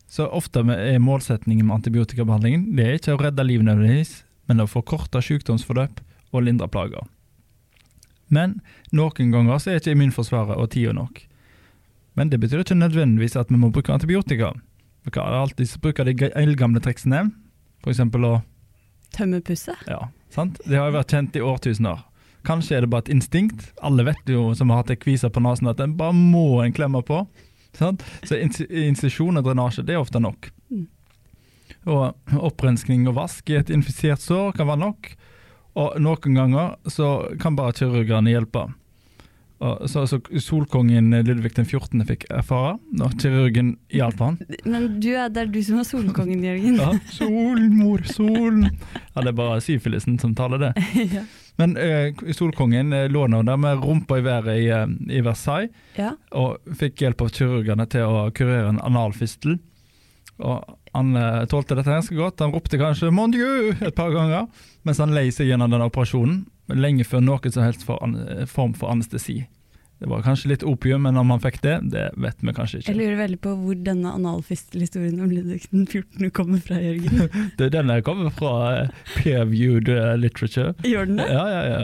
Så 0.10 0.26
ofte 0.32 0.60
er 0.74 0.98
målsetningen 1.00 1.66
med 1.68 1.76
antibiotikabehandlingen 1.82 2.76
det 2.76 2.86
er 2.86 2.96
ikke 2.98 3.14
å 3.18 3.22
redde 3.22 3.44
liv 3.46 3.62
nødvendigvis, 3.62 4.24
men 4.48 4.60
å 4.64 4.66
forkorte 4.68 5.22
sykdomsforløp 5.22 6.00
og 6.34 6.44
lindre 6.44 6.68
plager. 6.68 7.06
Men 8.30 8.60
noen 8.94 9.32
ganger 9.34 9.60
så 9.62 9.72
er 9.74 9.80
ikke 9.82 9.94
immunforsvaret 9.96 10.58
og 10.58 10.70
tida 10.74 10.94
nok. 10.94 11.22
Men 12.18 12.30
det 12.30 12.40
betyr 12.42 12.64
ikke 12.64 12.78
nødvendigvis 12.78 13.36
at 13.40 13.50
vi 13.50 13.58
må 13.58 13.70
bruke 13.74 13.94
antibiotika. 13.94 14.54
Vi 15.06 15.12
kan 15.12 15.24
alltid 15.34 15.70
bruke 15.82 16.04
de 16.06 16.32
eldgamle 16.36 16.82
triksene, 16.84 17.30
f.eks. 17.84 18.00
å 18.00 18.42
Tømme 19.16 19.40
pusset? 19.42 19.78
ja, 19.88 20.04
sant? 20.30 20.60
Det 20.66 20.78
har 20.78 20.90
jo 20.92 20.98
vært 21.00 21.10
kjent 21.16 21.36
i 21.40 21.42
årtusener. 21.42 22.04
Kanskje 22.48 22.78
er 22.78 22.86
det 22.86 22.92
bare 22.92 23.06
et 23.08 23.14
instinkt. 23.14 23.72
Alle 23.84 24.06
vet 24.08 24.30
jo 24.32 24.54
som 24.56 24.72
har 24.72 24.82
hatt 24.82 24.92
kviser 24.94 25.04
kvise 25.04 25.32
på 25.34 25.44
nesen 25.44 25.72
at 25.72 25.82
den 25.82 25.98
bare 26.00 26.16
må 26.16 26.62
en 26.64 26.76
klemme 26.76 27.02
på. 27.06 27.24
Sant? 27.78 28.04
Så 28.26 28.40
institusjon 28.40 29.38
og 29.38 29.46
drenasje 29.46 29.86
det 29.86 29.96
er 29.96 30.02
ofte 30.04 30.22
nok. 30.24 30.50
Mm. 30.72 30.88
Og 31.90 32.40
opprenskning 32.50 33.08
og 33.10 33.18
vask 33.20 33.50
i 33.52 33.60
et 33.60 33.72
infisert 33.74 34.24
sår 34.24 34.56
kan 34.58 34.70
være 34.70 34.84
nok. 34.86 35.12
Og 35.80 36.00
noen 36.02 36.38
ganger 36.40 36.76
så 36.90 37.30
kan 37.42 37.58
bare 37.60 37.76
kirurgene 37.78 38.34
hjelpe. 38.34 38.66
Så, 39.60 40.06
så 40.08 40.20
Solkongen 40.40 41.12
Ludvig 41.28 41.52
den 41.58 41.66
14. 41.68 42.06
fikk 42.08 42.24
erfare 42.32 42.78
når 42.96 43.16
kirurgen 43.20 43.74
hjalp 43.92 44.22
han. 44.24 44.38
Men 44.64 44.88
du 45.04 45.10
er, 45.12 45.28
det 45.36 45.42
er 45.42 45.52
du 45.52 45.60
som 45.68 45.82
er 45.82 45.88
solkongen, 45.88 46.46
Jørgen. 46.48 46.80
Ja, 46.80 46.94
mor, 47.76 48.06
solen. 48.08 48.70
Ja, 48.70 49.26
det 49.26 49.34
er 49.34 49.38
bare 49.42 49.60
syfilisen 49.64 50.16
som 50.22 50.32
taler 50.38 50.64
det. 50.64 50.72
ja. 51.18 51.26
Men 51.60 51.76
uh, 51.76 52.32
Solkongen 52.32 52.94
eh, 52.96 53.10
lå 53.12 53.26
nå 53.28 53.42
der 53.44 53.60
med 53.60 53.84
rumpa 53.84 54.22
i 54.22 54.24
været 54.24 54.62
i, 54.62 54.70
eh, 54.72 54.86
i 55.12 55.20
Versailles, 55.26 55.74
ja. 56.00 56.14
og 56.32 56.62
fikk 56.80 57.04
hjelp 57.04 57.26
av 57.26 57.34
kirurgene 57.36 57.88
til 57.92 58.08
å 58.08 58.30
kurere 58.36 58.72
en 58.72 58.80
analfistel. 58.80 59.58
Og 60.40 60.64
han 60.96 61.12
uh, 61.20 61.44
tålte 61.52 61.76
dette 61.76 61.92
ganske 61.92 62.16
godt. 62.16 62.40
Han 62.46 62.56
ropte 62.56 62.80
kanskje 62.80 63.12
'mon 63.12 63.36
Dieu' 63.36 63.76
et 63.76 63.96
par 63.96 64.14
ganger, 64.16 64.48
mens 64.88 65.04
han 65.04 65.12
lei 65.12 65.28
seg 65.36 65.52
gjennom 65.52 65.76
den 65.76 65.84
operasjonen, 65.84 66.46
lenge 66.76 67.06
før 67.08 67.24
noen 67.26 67.54
som 67.54 67.66
helst 67.66 67.86
for 67.88 67.98
form 68.52 68.76
for 68.78 68.94
anestesi. 68.94 69.42
Det 70.00 70.08
var 70.08 70.22
kanskje 70.24 70.54
litt 70.54 70.64
opium, 70.64 71.02
men 71.04 71.18
om 71.20 71.32
han 71.34 71.42
fikk 71.44 71.58
det, 71.60 71.74
det 71.92 72.06
vet 72.24 72.40
vi 72.40 72.54
kanskje 72.56 72.80
ikke. 72.80 72.94
Jeg 72.94 73.00
lurer 73.02 73.18
veldig 73.20 73.40
på 73.44 73.56
hvor 73.60 73.80
denne 73.84 74.14
analfistelhistorien 74.16 75.18
om 75.20 75.32
Ludvig 75.34 75.66
den 75.74 75.84
14. 75.84 76.30
kommer 76.32 76.62
fra, 76.64 76.78
Jørgen. 76.80 77.26
Det, 77.60 77.68
den 77.74 77.92
der 77.92 78.04
kommer 78.08 78.32
fra 78.32 78.54
eh, 78.78 78.94
peer-viewed 79.18 79.92
eh, 79.92 80.14
literature. 80.16 80.72
Gjør 80.88 81.10
den 81.10 81.20
det? 81.20 81.28
Ja, 81.36 81.44
ja, 81.52 81.66
ja. 81.68 81.82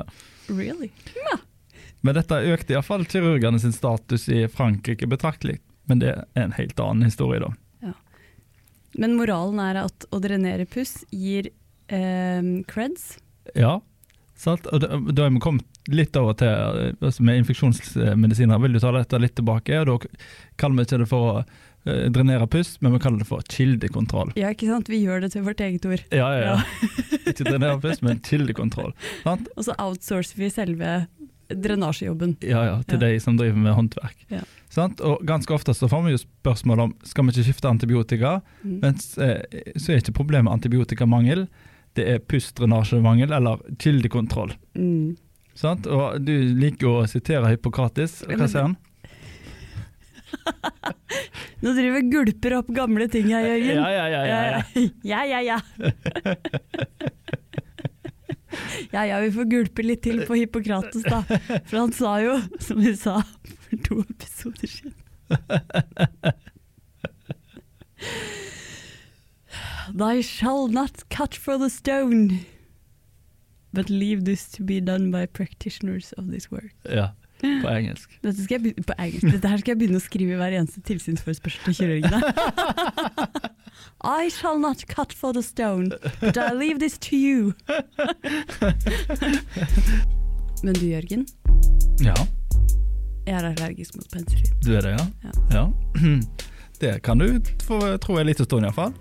Really? 0.47 0.89
Ja. 1.25 1.35
Men 2.07 2.15
dette 2.15 2.39
økte 2.53 2.77
iallfall 2.77 3.03
kirurgene 3.11 3.59
sin 3.59 3.75
status 3.75 4.29
i 4.31 4.45
Frankrike 4.47 5.09
betraktelig. 5.11 5.57
Men 5.89 5.99
det 5.99 6.13
er 6.15 6.45
en 6.45 6.55
helt 6.55 6.79
annen 6.79 7.09
historie, 7.09 7.41
da. 7.43 7.51
Ja. 7.89 7.93
Men 8.95 9.17
moralen 9.19 9.59
er 9.59 9.81
at 9.83 10.07
å 10.15 10.21
drenere 10.23 10.63
puss 10.71 11.01
gir 11.11 11.51
eh, 11.91 12.47
creds. 12.71 13.17
Ja, 13.59 13.81
sant? 14.35 14.65
Og 14.71 14.81
da, 14.83 14.97
da 15.15 15.25
er 15.25 15.33
vi 15.35 15.39
kommet 15.43 15.65
litt 15.91 16.15
over 16.19 16.33
til 16.39 16.49
altså 16.99 17.23
med 17.23 17.37
infeksjonsmedisiner. 17.43 18.59
Vil 18.63 18.73
du 18.75 18.79
ta 18.83 18.91
dette 18.95 19.19
litt 19.21 19.35
tilbake? 19.37 19.79
Og 19.83 19.87
da 19.87 19.97
kaller 20.61 20.81
vi 20.81 20.87
ikke 20.87 20.99
det 21.03 21.07
for 21.11 21.27
å 21.29 21.35
eh, 21.43 22.07
drenere 22.13 22.47
pust, 22.51 22.79
men 22.81 22.95
vi 22.95 22.99
kaller 23.03 23.21
det 23.23 23.27
for 23.29 23.43
kildekontroll. 23.51 24.33
Ja, 24.39 24.49
ikke 24.55 24.67
sant? 24.71 24.89
Vi 24.91 25.01
gjør 25.03 25.21
det 25.25 25.33
til 25.35 25.45
vårt 25.45 25.61
eget 25.65 25.85
ord. 25.85 26.03
Ja, 26.11 26.31
ja, 26.35 26.55
ja. 26.55 26.89
ikke 27.31 27.45
drenere 27.47 27.77
pust, 27.83 28.03
men 28.05 28.19
kildekontroll. 28.25 28.93
Sant? 29.23 29.47
Og 29.57 29.67
så 29.69 29.77
outsourcer 29.81 30.41
vi 30.41 30.49
selve 30.53 30.97
drenasjejobben. 31.53 32.37
Ja, 32.41 32.63
ja, 32.65 32.75
til 32.89 32.97
Ja. 33.01 33.07
de 33.11 33.19
som 33.21 33.37
driver 33.37 33.57
med 33.61 33.75
håndverk. 33.77 34.17
Ja. 34.33 34.41
Sant? 34.73 34.99
Og 35.05 35.21
ganske 35.29 35.53
ofte 35.53 35.75
så 35.77 35.87
får 35.87 36.01
vi 36.07 36.15
jo 36.15 36.21
spørsmål 36.23 36.79
om 36.87 36.93
skal 37.05 37.27
vi 37.27 37.35
ikke 37.35 37.45
skifte 37.51 37.69
antibiotika, 37.69 38.41
Mm. 38.65 38.79
men 38.81 38.97
eh, 39.21 39.61
så 39.77 39.93
er 39.93 40.01
ikke 40.01 40.15
problemet 40.17 40.51
antibiotikamangel, 40.51 41.45
det 41.95 42.05
er 42.11 42.19
pustdrenasjemangel 42.23 43.31
eller 43.35 43.61
kildekontroll. 43.81 44.51
Mm. 44.77 45.15
Sant? 45.55 45.87
Og 45.87 46.19
du 46.25 46.33
liker 46.59 46.87
å 46.91 47.07
sitere 47.09 47.49
Hippokratis. 47.53 48.23
Hva 48.27 48.47
sier 48.51 48.63
han? 48.67 48.75
Nå 51.63 51.69
driver 51.73 51.93
vi 51.95 52.01
gulper 52.11 52.51
opp 52.59 52.69
gamle 52.75 53.07
ting 53.11 53.27
her, 53.31 53.43
Jørgen. 53.47 53.75
Ja, 53.79 53.87
ja, 53.93 54.05
ja. 54.11 54.21
ja, 54.27 54.39
ja. 54.51 54.59
ja, 55.13 55.19
ja, 55.31 55.39
ja. 55.53 55.59
Ja, 58.91 59.03
ja, 59.03 59.19
vi 59.19 59.31
får 59.35 59.43
gulpe 59.51 59.83
litt 59.83 60.01
til 60.05 60.21
på 60.23 60.33
Hippokrates, 60.37 61.03
da. 61.03 61.23
For 61.67 61.75
han 61.75 61.91
sa 61.95 62.19
jo, 62.23 62.37
som 62.63 62.79
vi 62.79 62.95
sa 62.95 63.17
for 63.19 63.77
to 63.83 63.99
episoder 64.05 64.67
siden 64.71 64.93
Thy 69.97 70.21
shall 70.21 70.67
not 70.67 70.91
cut 71.09 71.35
for 71.35 71.57
the 71.57 71.69
stone, 71.69 72.39
but 73.73 73.89
leave 73.89 74.25
this 74.25 74.47
to 74.51 74.63
be 74.63 74.79
done 74.81 75.11
by 75.11 75.25
practitioners 75.25 76.13
of 76.17 76.25
this 76.31 76.51
work. 76.51 76.73
ja. 76.89 77.07
På 77.41 77.67
engelsk. 77.69 78.09
Dette, 78.23 78.43
skal 78.43 78.55
jeg 78.55 78.61
begynne, 78.63 78.83
på 78.87 78.93
engelsk. 78.97 79.27
Dette 79.31 79.47
her 79.51 79.57
skal 79.59 79.71
jeg 79.73 79.77
begynne 79.81 79.97
å 79.99 80.03
skrive 80.03 80.31
i 80.33 80.35
hver 80.39 80.51
eneste 80.55 80.81
tilsynsforespørsel 80.87 81.61
til 81.67 81.75
kirurgene. 81.75 82.19
I 84.23 84.29
shall 84.31 84.57
not 84.59 84.85
cut 84.87 85.13
for 85.13 85.33
the 85.35 85.43
stone, 85.43 85.89
but 86.21 86.37
I 86.37 86.53
leave 86.55 86.79
this 86.79 86.97
to 87.09 87.15
you. 87.15 87.53
Men 90.63 90.73
du 90.79 90.85
Jørgen, 90.87 91.25
Ja, 92.01 92.13
jeg 93.27 93.35
er 93.35 93.43
allergisk 93.51 93.95
mot 93.95 94.07
penicillin. 94.11 94.53
du 94.65 94.73
er 94.75 94.81
det, 94.81 94.89
ja? 94.95 95.05
Ja. 95.23 95.31
ja. 95.59 95.65
Det 96.81 97.01
kan 97.03 97.17
du 97.19 97.39
få 97.63 97.97
tro 98.03 98.17
en 98.19 98.25
liten 98.27 98.45
stund 98.45 98.65
iallfall. 98.65 98.93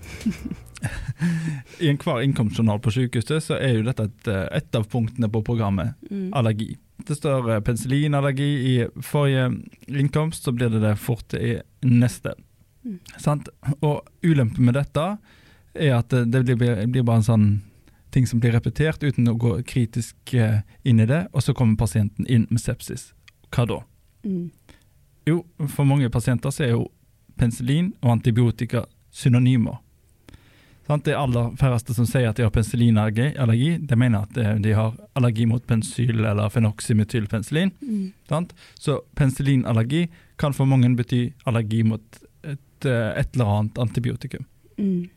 I 1.80 1.88
enhver 1.90 2.22
innkomstjournal 2.24 2.80
på 2.84 2.92
sykehuset 2.94 3.42
så 3.42 3.58
er 3.58 3.76
jo 3.78 3.84
dette 3.86 4.06
et, 4.08 4.28
eh, 4.30 4.46
et 4.60 4.78
av 4.78 4.86
punktene 4.90 5.28
på 5.32 5.42
programmet 5.46 5.94
Mm. 6.10 6.30
allergi. 6.34 6.76
Det 7.06 7.16
står 7.16 7.50
eh, 7.54 7.60
penicillinallergi 7.60 8.48
i 8.70 8.74
forrige 9.02 9.48
innkomst, 9.88 10.44
så 10.44 10.52
blir 10.52 10.70
det 10.70 10.80
det 10.80 10.96
fort 10.98 11.34
i 11.34 11.58
neste. 11.82 12.34
Mm. 12.84 12.98
Sant? 13.18 13.48
Og 13.82 14.02
ulempen 14.22 14.64
med 14.64 14.74
dette 14.74 15.18
er 15.74 15.94
at 15.98 16.08
det 16.08 16.44
blir, 16.44 16.86
blir 16.86 17.02
bare 17.02 17.16
en 17.22 17.22
sånn 17.30 17.46
ting 18.14 18.26
som 18.30 18.38
blir 18.40 18.52
repetert 18.54 19.02
uten 19.02 19.26
å 19.28 19.34
gå 19.34 19.56
kritisk 19.66 20.34
eh, 20.38 20.60
inn 20.84 21.00
i 21.00 21.06
det, 21.06 21.24
og 21.32 21.42
så 21.42 21.54
kommer 21.54 21.76
pasienten 21.80 22.26
inn 22.30 22.46
med 22.50 22.60
sepsis. 22.62 23.12
Hva 23.50 23.66
da? 23.66 23.80
Mm. 24.24 24.50
Jo, 25.26 25.40
for 25.72 25.84
mange 25.88 26.10
pasienter 26.14 26.52
så 26.54 26.64
er 26.66 26.70
jo 26.76 26.84
penicillin 27.40 27.92
og 28.02 28.12
antibiotika 28.18 28.84
synonymer. 29.10 29.80
Sant? 30.86 31.04
De 31.06 31.14
aller 31.16 31.54
færreste 31.56 31.94
som 31.96 32.04
sier 32.06 32.28
at 32.28 32.36
de 32.36 32.44
har 32.44 32.50
penicillinallergi, 32.52 33.30
allergi, 33.40 33.70
de 33.80 33.96
mener 33.96 34.26
at 34.26 34.36
eh, 34.36 34.54
de 34.60 34.74
har 34.76 34.92
allergi 35.16 35.46
mot 35.48 35.64
pensyl 35.66 36.18
eller 36.24 36.50
fenoksymetylpenicillin. 36.52 37.70
Mm. 37.80 38.44
Så 38.78 38.98
penicillinallergi 39.16 40.08
kan 40.36 40.52
for 40.52 40.68
mange 40.68 40.90
bety 40.98 41.30
allergi 41.48 41.82
mot 41.88 42.20
et, 42.44 42.84
eh, 42.84 43.10
et 43.22 43.32
eller 43.34 43.44
annet 43.58 43.78
antibiotikum. 43.80 44.44
Mm. 44.78 45.08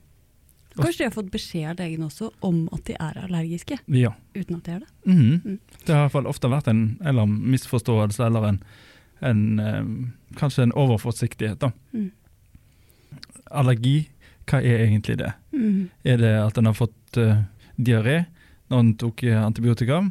Kanskje 0.78 0.98
de 1.02 1.04
har 1.10 1.16
fått 1.16 1.32
beskjed 1.34 1.72
av 1.72 1.80
legen 1.82 2.04
også 2.06 2.30
om 2.46 2.68
at 2.72 2.84
de 2.86 2.94
er 3.02 3.16
allergiske, 3.26 3.80
Ja. 3.90 4.12
uten 4.36 4.56
at 4.60 4.64
de 4.64 4.72
er 4.72 4.80
det. 4.80 4.88
Mhm. 5.06 5.42
Mm. 5.44 5.60
Det 5.86 5.90
har 5.96 6.04
i 6.04 6.06
hvert 6.06 6.12
fall 6.12 6.28
ofte 6.28 6.48
vært 6.54 6.68
en 6.68 7.00
eller 7.04 7.26
misforståelse 7.26 8.26
eller 8.26 8.46
en, 8.48 8.60
en 9.22 10.14
kanskje 10.38 10.64
en 10.64 10.72
overforsiktighet. 10.78 11.66
Mm. 11.94 12.12
Allergi, 13.52 14.10
hva 14.48 14.62
er 14.64 14.86
egentlig 14.86 15.18
det? 15.18 15.34
Mm. 15.58 15.90
Er 16.06 16.22
det 16.22 16.34
at 16.44 16.58
en 16.62 16.70
har 16.70 16.78
fått 16.78 17.18
uh, 17.22 17.42
diaré 17.76 18.26
når 18.70 18.80
en 18.84 18.94
tok 19.00 19.24
eh, 19.24 19.38
antibiotika, 19.40 20.02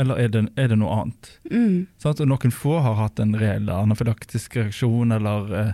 eller 0.00 0.18
er 0.18 0.30
det, 0.32 0.46
er 0.56 0.70
det 0.72 0.78
noe 0.80 0.94
annet? 1.02 1.30
Mm. 1.50 1.86
Sånn 2.00 2.14
at 2.14 2.22
noen 2.24 2.54
få 2.54 2.78
har 2.80 2.96
hatt 2.96 3.20
en 3.20 3.34
reell 3.36 3.68
anafylaktisk 3.70 4.56
reaksjon 4.56 5.12
eller 5.12 5.52
uh, 5.52 5.72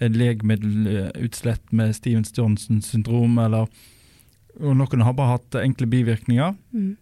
et 0.00 0.14
legemiddelutslett 0.14 1.72
med 1.72 1.94
Stevens 1.96 2.32
Johnson 2.36 2.80
syndrom, 2.82 3.38
eller 3.42 3.68
og 4.58 4.74
noen 4.74 5.04
har 5.06 5.14
bare 5.14 5.36
hatt 5.36 5.54
enkle 5.60 5.86
bivirkninger. 5.86 6.56
Mm. 6.74 6.96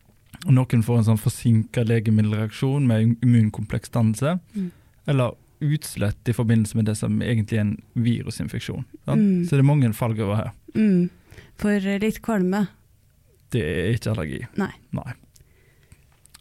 Og 0.44 0.52
noen 0.52 0.82
får 0.84 0.98
en 1.00 1.06
sånn 1.10 1.20
forsinka 1.20 1.86
legemiddelreaksjon 1.88 2.86
med 2.88 3.16
immunkompleksdannelse, 3.24 4.38
Mm. 4.54 4.70
eller 5.06 5.32
utslett 5.60 6.28
i 6.28 6.34
forbindelse 6.36 6.76
med 6.76 6.84
det 6.84 6.96
som 6.98 7.22
egentlig 7.22 7.56
er 7.56 7.60
en 7.60 7.78
virusinfeksjon. 7.94 8.84
Mm. 9.06 9.46
Så 9.46 9.56
det 9.56 9.58
er 9.58 9.62
mange 9.62 9.92
fallgruver 9.92 10.36
her. 10.36 10.50
Mm. 10.74 11.08
For 11.60 11.80
litt 12.02 12.20
kvalme. 12.24 12.66
Det 13.52 13.62
er 13.62 13.94
ikke 13.96 14.12
allergi. 14.12 14.42
Nei. 14.58 14.72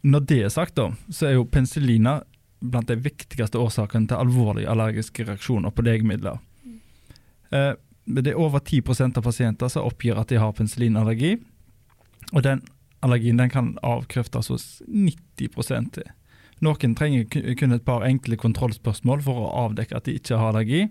Når 0.06 0.26
det 0.28 0.40
er 0.44 0.52
sagt, 0.52 0.76
da, 0.76 0.90
så 1.10 1.30
er 1.30 1.38
jo 1.38 1.48
penicillina 1.50 2.20
blant 2.60 2.88
de 2.90 2.96
viktigste 3.00 3.60
årsakene 3.60 4.08
til 4.10 4.20
alvorlige 4.20 4.70
allergiske 4.70 5.26
reaksjoner 5.26 5.72
på 5.74 5.84
legemidler. 5.86 6.38
Eh, 7.50 7.72
det 8.06 8.32
er 8.32 8.38
over 8.38 8.62
10% 8.62 9.18
av 9.18 9.26
pasienter 9.26 9.70
som 9.72 9.86
oppgir 9.86 10.18
at 10.18 10.30
de 10.30 10.38
har 10.40 10.54
penicillinallergi. 10.54 11.36
Og 12.32 12.42
den 12.46 12.62
allergien 13.04 13.38
den 13.38 13.50
kan 13.50 13.74
avkreftes 13.86 14.50
hos 14.52 14.66
90 14.86 15.90
til. 15.94 16.12
Noen 16.64 16.94
trenger 16.96 17.26
kun 17.58 17.74
et 17.76 17.84
par 17.84 18.06
enkle 18.06 18.38
kontrollspørsmål 18.40 19.22
for 19.26 19.42
å 19.42 19.52
avdekke 19.66 19.98
at 19.98 20.06
de 20.08 20.16
ikke 20.16 20.38
har 20.38 20.54
allergi, 20.54 20.86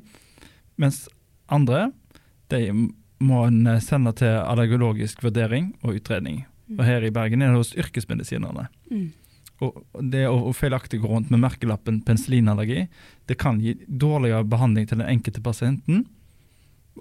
mens 0.77 1.05
andre 1.49 1.89
de 2.53 2.67
må 3.23 3.45
en 3.47 3.67
sende 3.81 4.11
til 4.19 4.39
allergologisk 4.41 5.23
vurdering 5.23 5.73
og 5.83 5.99
utredning. 5.99 6.43
Og 6.75 6.83
her 6.87 7.05
i 7.05 7.13
Bergen 7.13 7.43
er 7.45 7.53
det 7.53 7.61
hos 7.61 7.75
yrkesmedisinerne. 7.77 8.67
Mm. 8.89 9.11
Og 9.63 9.77
det 10.11 10.25
å, 10.27 10.51
feilaktig 10.55 10.99
gå 10.99 11.09
rundt 11.09 11.31
med 11.31 11.43
merkelappen 11.43 12.01
penicillinallergi, 12.03 12.87
det 13.29 13.37
kan 13.39 13.61
gi 13.63 13.77
dårligere 13.87 14.47
behandling 14.51 14.89
til 14.89 14.99
den 14.99 15.11
enkelte 15.13 15.43
pasienten, 15.45 16.03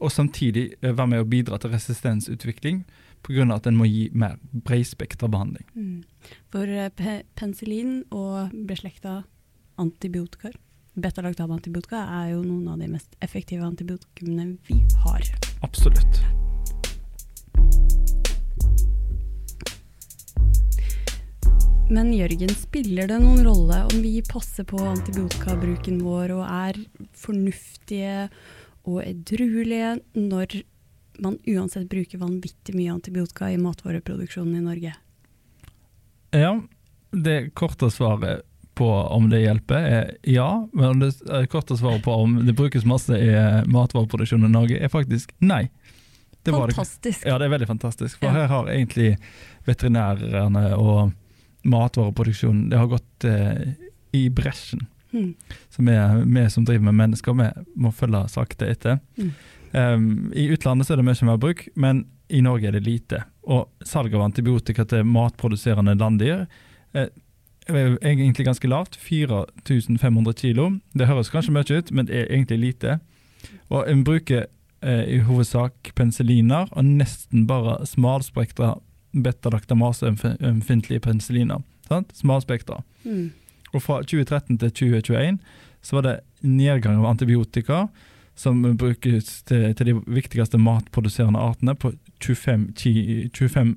og 0.03 0.11
samtidig 0.11 0.73
være 0.83 1.07
med 1.11 1.23
å 1.23 1.29
bidra 1.31 1.59
til 1.63 1.71
resistensutvikling 1.71 2.83
pga. 3.23 3.47
at 3.55 3.67
en 3.67 3.77
må 3.79 3.87
gi 3.87 4.09
mer 4.13 4.37
bredspektra 4.53 5.29
behandling. 5.31 5.67
Mm. 5.75 6.03
For 6.51 6.67
eh, 6.67 6.91
pe 6.91 7.23
penicillin 7.39 8.05
og 8.11 8.51
beslekta 8.67 9.23
antibiotika, 9.79 10.51
betalaktam-antibiotika, 10.95 12.05
er 12.23 12.33
jo 12.35 12.43
noen 12.45 12.69
av 12.75 12.81
de 12.83 12.89
mest 12.93 13.17
effektive 13.25 13.67
antibiotikumene 13.67 14.57
vi 14.69 14.81
har. 15.05 15.29
Absolutt. 15.67 16.23
Men 21.91 22.15
Jørgen, 22.17 22.53
spiller 22.57 23.11
det 23.11 23.19
noen 23.21 23.43
rolle 23.45 23.83
om 23.91 23.99
vi 24.01 24.23
passer 24.25 24.65
på 24.65 24.79
antibiotikabruken 24.81 25.99
vår 26.01 26.33
og 26.39 26.45
er 26.47 26.79
fornuftige 27.19 28.31
og 28.89 29.03
edruelige 29.05 29.99
når 30.17 30.63
man 31.23 31.37
uansett 31.47 31.87
bruker 31.91 32.23
vanvittig 32.23 32.75
mye 32.75 32.95
antibiotika 32.95 33.51
i 33.53 33.61
matvareproduksjonen 33.61 34.57
i 34.59 34.65
Norge? 34.65 34.95
Ja, 36.35 36.57
det 37.13 37.55
korte 37.55 37.93
svaret 37.93 38.43
på 38.75 38.89
om 39.15 39.29
det 39.31 39.45
hjelper, 39.45 39.87
er 39.87 40.13
ja. 40.29 40.49
Men 40.73 41.03
det 41.03 41.47
korte 41.53 41.77
svaret 41.79 42.05
på 42.05 42.15
om 42.25 42.41
det 42.47 42.57
brukes 42.59 42.87
masse 42.89 43.17
i 43.17 43.31
matvareproduksjonen 43.71 44.51
i 44.51 44.55
Norge, 44.55 44.79
er 44.79 44.93
faktisk 44.93 45.35
nei. 45.39 45.69
Det 46.45 46.53
fantastisk. 46.53 47.23
Det, 47.23 47.31
ja, 47.31 47.39
det 47.41 47.47
er 47.47 47.55
veldig 47.55 47.69
fantastisk. 47.71 48.19
For 48.19 48.29
ja. 48.29 48.43
her 48.43 48.51
har 48.51 48.69
egentlig 48.69 49.15
veterinærene 49.65 50.75
og 50.77 51.15
matvareproduksjonen 51.65 52.67
det 52.69 52.81
har 52.81 52.91
gått 52.93 53.25
eh, 53.25 53.71
i 54.13 54.27
bresjen. 54.29 54.85
Mm. 55.15 55.35
Så 55.71 55.83
vi, 55.83 55.97
vi, 56.25 56.51
som 56.51 56.65
driver 56.65 56.85
med 56.91 56.95
mennesker, 56.95 57.33
vi 57.39 57.49
må 57.81 57.93
følge 57.97 58.27
sakte 58.29 58.69
etter. 58.69 58.99
Mm. 59.17 59.31
Um, 59.73 60.33
I 60.35 60.51
utlandet 60.53 60.87
så 60.87 60.95
er 60.95 61.01
det 61.01 61.07
mye 61.09 61.31
mer 61.31 61.41
bruk, 61.41 61.65
men 61.75 62.05
i 62.29 62.43
Norge 62.45 62.69
er 62.69 62.77
det 62.77 62.85
lite. 62.85 63.25
Og 63.49 63.71
salg 63.87 64.15
av 64.15 64.27
antibiotika 64.27 64.85
til 64.89 65.07
matproduserende 65.09 65.97
landdyr 65.99 66.45
eh, 66.93 67.09
egentlig 67.69 68.47
ganske 68.47 68.69
lavt. 68.69 68.97
4500 68.97 70.33
kilo. 70.33 70.71
Det 70.93 71.07
høres 71.07 71.31
kanskje 71.31 71.53
mye 71.53 71.79
ut, 71.79 71.93
men 71.93 72.07
det 72.07 72.17
er 72.17 72.33
egentlig 72.33 72.59
lite. 72.59 72.99
Og 73.69 73.91
en 73.91 74.05
bruker 74.05 74.47
eh, 74.83 75.05
i 75.17 75.19
hovedsak 75.19 75.93
penicilliner 75.97 76.69
og 76.73 76.85
nesten 76.85 77.47
bare 77.47 77.87
smalspektra 77.87 78.75
beta-laktamase-ømfintlige 79.15 81.01
penicilliner. 81.01 81.63
Sant? 81.89 82.17
Smalspektra. 82.17 82.83
Mm. 83.05 83.33
Og 83.73 83.83
fra 83.83 84.03
2013 84.03 84.59
til 84.59 84.71
2021 84.71 85.39
så 85.83 85.97
var 85.97 86.03
det 86.03 86.21
nedgang 86.43 86.99
av 86.99 87.11
antibiotika 87.11 87.87
som 88.35 88.63
brukes 88.77 89.43
til, 89.47 89.75
til 89.75 89.87
de 89.87 89.95
viktigste 90.07 90.59
matproduserende 90.59 91.39
artene, 91.39 91.75
på 91.75 91.93
25, 92.21 92.73
25 93.35 93.77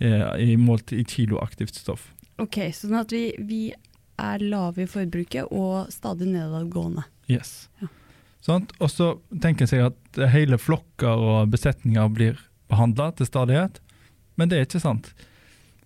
eh, 0.00 0.52
i 0.52 0.56
målt 0.56 0.92
i 0.92 1.02
kilo 1.02 1.40
aktivt 1.42 1.74
stoff. 1.74 2.12
Ok, 2.42 2.60
Sånn 2.74 2.96
at 2.98 3.12
vi, 3.14 3.28
vi 3.38 3.60
er 4.20 4.42
lave 4.42 4.84
i 4.84 4.90
forbruket 4.90 5.50
og 5.54 5.90
stadig 5.92 6.28
nedadgående. 6.30 7.06
Yes. 7.30 7.68
Ja. 7.82 7.90
Sånn, 8.44 8.66
og 8.78 8.90
så 8.92 9.14
tenker 9.40 9.64
jeg 9.64 9.72
seg 9.72 9.86
at 9.88 10.18
hele 10.34 10.58
flokker 10.60 11.22
og 11.28 11.52
besetninger 11.54 12.10
blir 12.12 12.40
behandla 12.68 13.10
til 13.16 13.28
stadighet, 13.28 13.80
men 14.36 14.50
det 14.50 14.58
er 14.58 14.66
ikke 14.68 14.82
sant. 14.82 15.12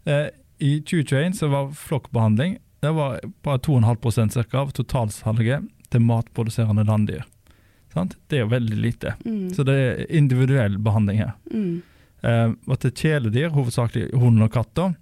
Eh, 0.08 0.30
I 0.58 0.78
2021 0.82 1.36
så 1.38 1.50
var 1.52 1.70
flokkbehandling 1.76 2.58
det 2.80 2.90
var 2.90 3.20
bare 3.42 3.58
2,5 3.58 4.28
cirka 4.30 4.58
av 4.58 4.70
totalsalget 4.70 5.66
til 5.90 6.00
matproduserende 6.00 6.84
landdyr. 6.86 7.24
Sant? 7.94 8.14
Det 8.28 8.38
er 8.38 8.44
jo 8.44 8.52
veldig 8.52 8.76
lite. 8.78 9.14
Mm. 9.24 9.48
Så 9.54 9.64
det 9.66 9.74
er 9.74 10.04
individuell 10.14 10.78
behandling 10.78 11.18
her. 11.24 11.32
Mm. 11.50 11.82
Eh, 12.22 12.50
og 12.66 12.78
til 12.82 12.94
kjæledyr, 12.94 13.50
hovedsakelig 13.56 14.12
hund 14.14 14.42
og 14.44 14.52
katter, 14.54 14.94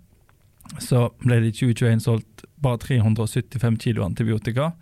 så 0.83 1.09
ble 1.23 1.41
det 1.43 1.53
i 1.53 1.59
2021 1.59 2.03
solgt 2.05 2.47
bare 2.63 2.81
375 2.83 3.79
kilo 3.83 4.05
antibiotika. 4.07 4.73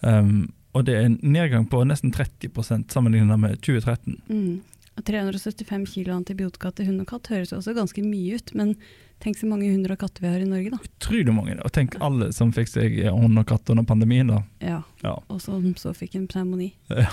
Um, 0.00 0.50
og 0.72 0.86
det 0.86 0.96
er 0.96 1.08
en 1.08 1.18
nedgang 1.22 1.66
på 1.70 1.82
nesten 1.88 2.12
30% 2.14 2.92
sammenlignet 2.92 3.40
med 3.40 3.58
2013. 3.60 4.20
Mm. 4.30 4.60
375 5.00 5.86
kilo 5.94 6.14
antibiotika 6.14 6.70
til 6.76 6.90
hund 6.90 7.02
og 7.04 7.08
katt 7.08 7.30
høres 7.32 7.54
også 7.56 7.72
ganske 7.76 8.02
mye 8.04 8.36
ut, 8.36 8.52
men 8.58 8.74
tenk 9.22 9.38
så 9.38 9.48
mange 9.48 9.70
hunder 9.70 9.94
og 9.94 10.00
katter 10.02 10.24
vi 10.24 10.32
har 10.32 10.42
i 10.42 10.48
Norge, 10.48 10.74
da. 10.74 10.80
Utrolig 10.84 11.34
mange. 11.34 11.56
Og 11.64 11.72
tenk 11.76 11.96
alle 12.04 12.30
som 12.36 12.52
fikk 12.56 12.72
seg 12.72 13.00
hund 13.08 13.40
og 13.40 13.48
katt 13.48 13.72
under 13.72 13.86
pandemien, 13.88 14.30
da. 14.32 14.42
Ja, 14.64 14.80
ja. 15.04 15.16
og 15.28 15.40
som 15.44 15.72
så 15.80 15.94
fikk 15.96 16.18
en 16.20 16.28
pneumoni. 16.30 16.72
Ja. 17.00 17.08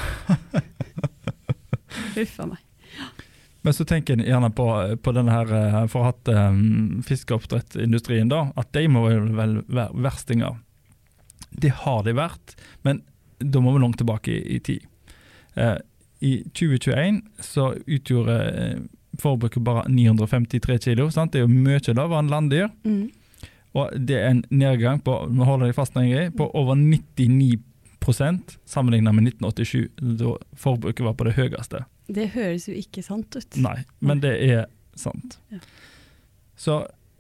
Huff 2.18 2.40
a 2.44 2.46
meg. 2.50 2.67
Men 3.68 3.76
så 3.76 3.84
tenker 3.84 4.16
jeg 4.16 4.30
gjerne 4.30 4.48
på, 4.56 4.66
på 5.04 5.12
denne 5.12 5.34
her 5.36 5.50
eh, 5.52 5.82
forhatte 5.92 6.32
um, 6.32 7.02
fiskeoppdrettsindustrien, 7.04 8.30
da. 8.32 8.46
At 8.56 8.70
de 8.72 8.86
må 8.88 9.02
vel 9.04 9.58
være 9.68 9.90
verstinger. 9.92 10.56
Det 11.52 11.74
har 11.82 12.06
de 12.08 12.14
vært, 12.16 12.54
men 12.88 13.02
da 13.44 13.60
må 13.60 13.74
vi 13.76 13.82
langt 13.84 14.00
tilbake 14.00 14.32
i, 14.32 14.56
i 14.56 14.62
tid. 14.64 14.86
Eh, 15.60 15.76
i 16.24 16.32
2021 16.56 17.20
så 17.44 17.74
utgjorde 17.84 18.38
eh, 18.48 18.80
forbruket 19.20 19.68
bare 19.68 19.84
953 19.92 20.80
kilo. 20.88 21.10
Sant? 21.12 21.36
Det 21.36 21.44
er 21.44 21.46
jo 21.50 21.52
mye 21.52 21.84
lavere 21.92 22.24
enn 22.24 22.32
landdyr. 22.32 22.72
Mm. 22.88 23.04
Og 23.76 24.00
det 24.00 24.22
er 24.22 24.32
en 24.32 24.44
nedgang 24.48 25.04
på 25.04 25.20
nå 25.28 25.44
holder 25.44 25.74
jeg 25.74 25.80
fast 25.82 26.00
på 26.40 26.50
over 26.56 26.80
99% 26.80 28.58
sammenlignet 28.64 29.20
med 29.20 29.28
1987, 29.36 29.92
da 30.24 30.38
forbruket 30.56 31.04
var 31.04 31.20
på 31.20 31.28
det 31.28 31.36
høyeste. 31.36 31.84
Det 32.08 32.30
høres 32.36 32.68
jo 32.70 32.76
ikke 32.78 33.04
sant 33.04 33.36
ut. 33.36 33.58
Nei, 33.60 33.82
men 34.00 34.22
det 34.24 34.34
er 34.48 34.68
sant. 34.98 35.40
Ja. 35.54 35.60
Så 36.58 36.78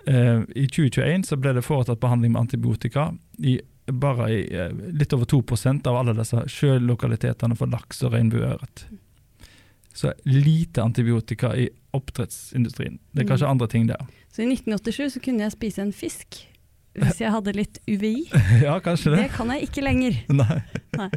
eh, 0.07 0.43
i 0.55 0.67
2021 0.67 1.27
så 1.27 1.37
ble 1.39 1.53
det 1.57 1.65
foretatt 1.67 2.01
behandling 2.01 2.33
med 2.33 2.47
antibiotika 2.47 3.11
i 3.37 3.59
bare 3.87 4.31
i 4.33 4.39
eh, 4.51 4.71
litt 4.71 5.13
over 5.15 5.25
2 5.25 5.43
av 5.87 5.95
alle 5.95 6.15
disse 6.17 6.43
sjølokalitetene 6.51 7.55
for 7.55 7.71
laks 7.71 8.03
og 8.03 8.15
regnbueørret. 8.15 8.85
Så 9.97 10.13
lite 10.23 10.83
antibiotika 10.83 11.55
i 11.57 11.69
oppdrettsindustrien. 11.95 12.99
Det 13.11 13.23
er 13.23 13.29
kanskje 13.31 13.47
mm. 13.47 13.51
andre 13.51 13.67
ting 13.67 13.87
der. 13.89 14.03
Så 14.29 14.43
i 14.43 14.51
1987 14.51 15.13
så 15.15 15.21
kunne 15.23 15.47
jeg 15.47 15.55
spise 15.55 15.81
en 15.81 15.93
fisk 15.95 16.43
hvis 16.97 17.21
jeg 17.21 17.31
hadde 17.33 17.53
litt 17.55 17.79
UVI. 17.87 18.13
ja, 18.65 18.77
kanskje 18.83 19.13
Det 19.13 19.23
Det 19.25 19.31
kan 19.35 19.51
jeg 19.53 19.69
ikke 19.69 19.83
lenger. 19.85 20.19
Nei. 20.33 20.61
Nei. 20.97 21.09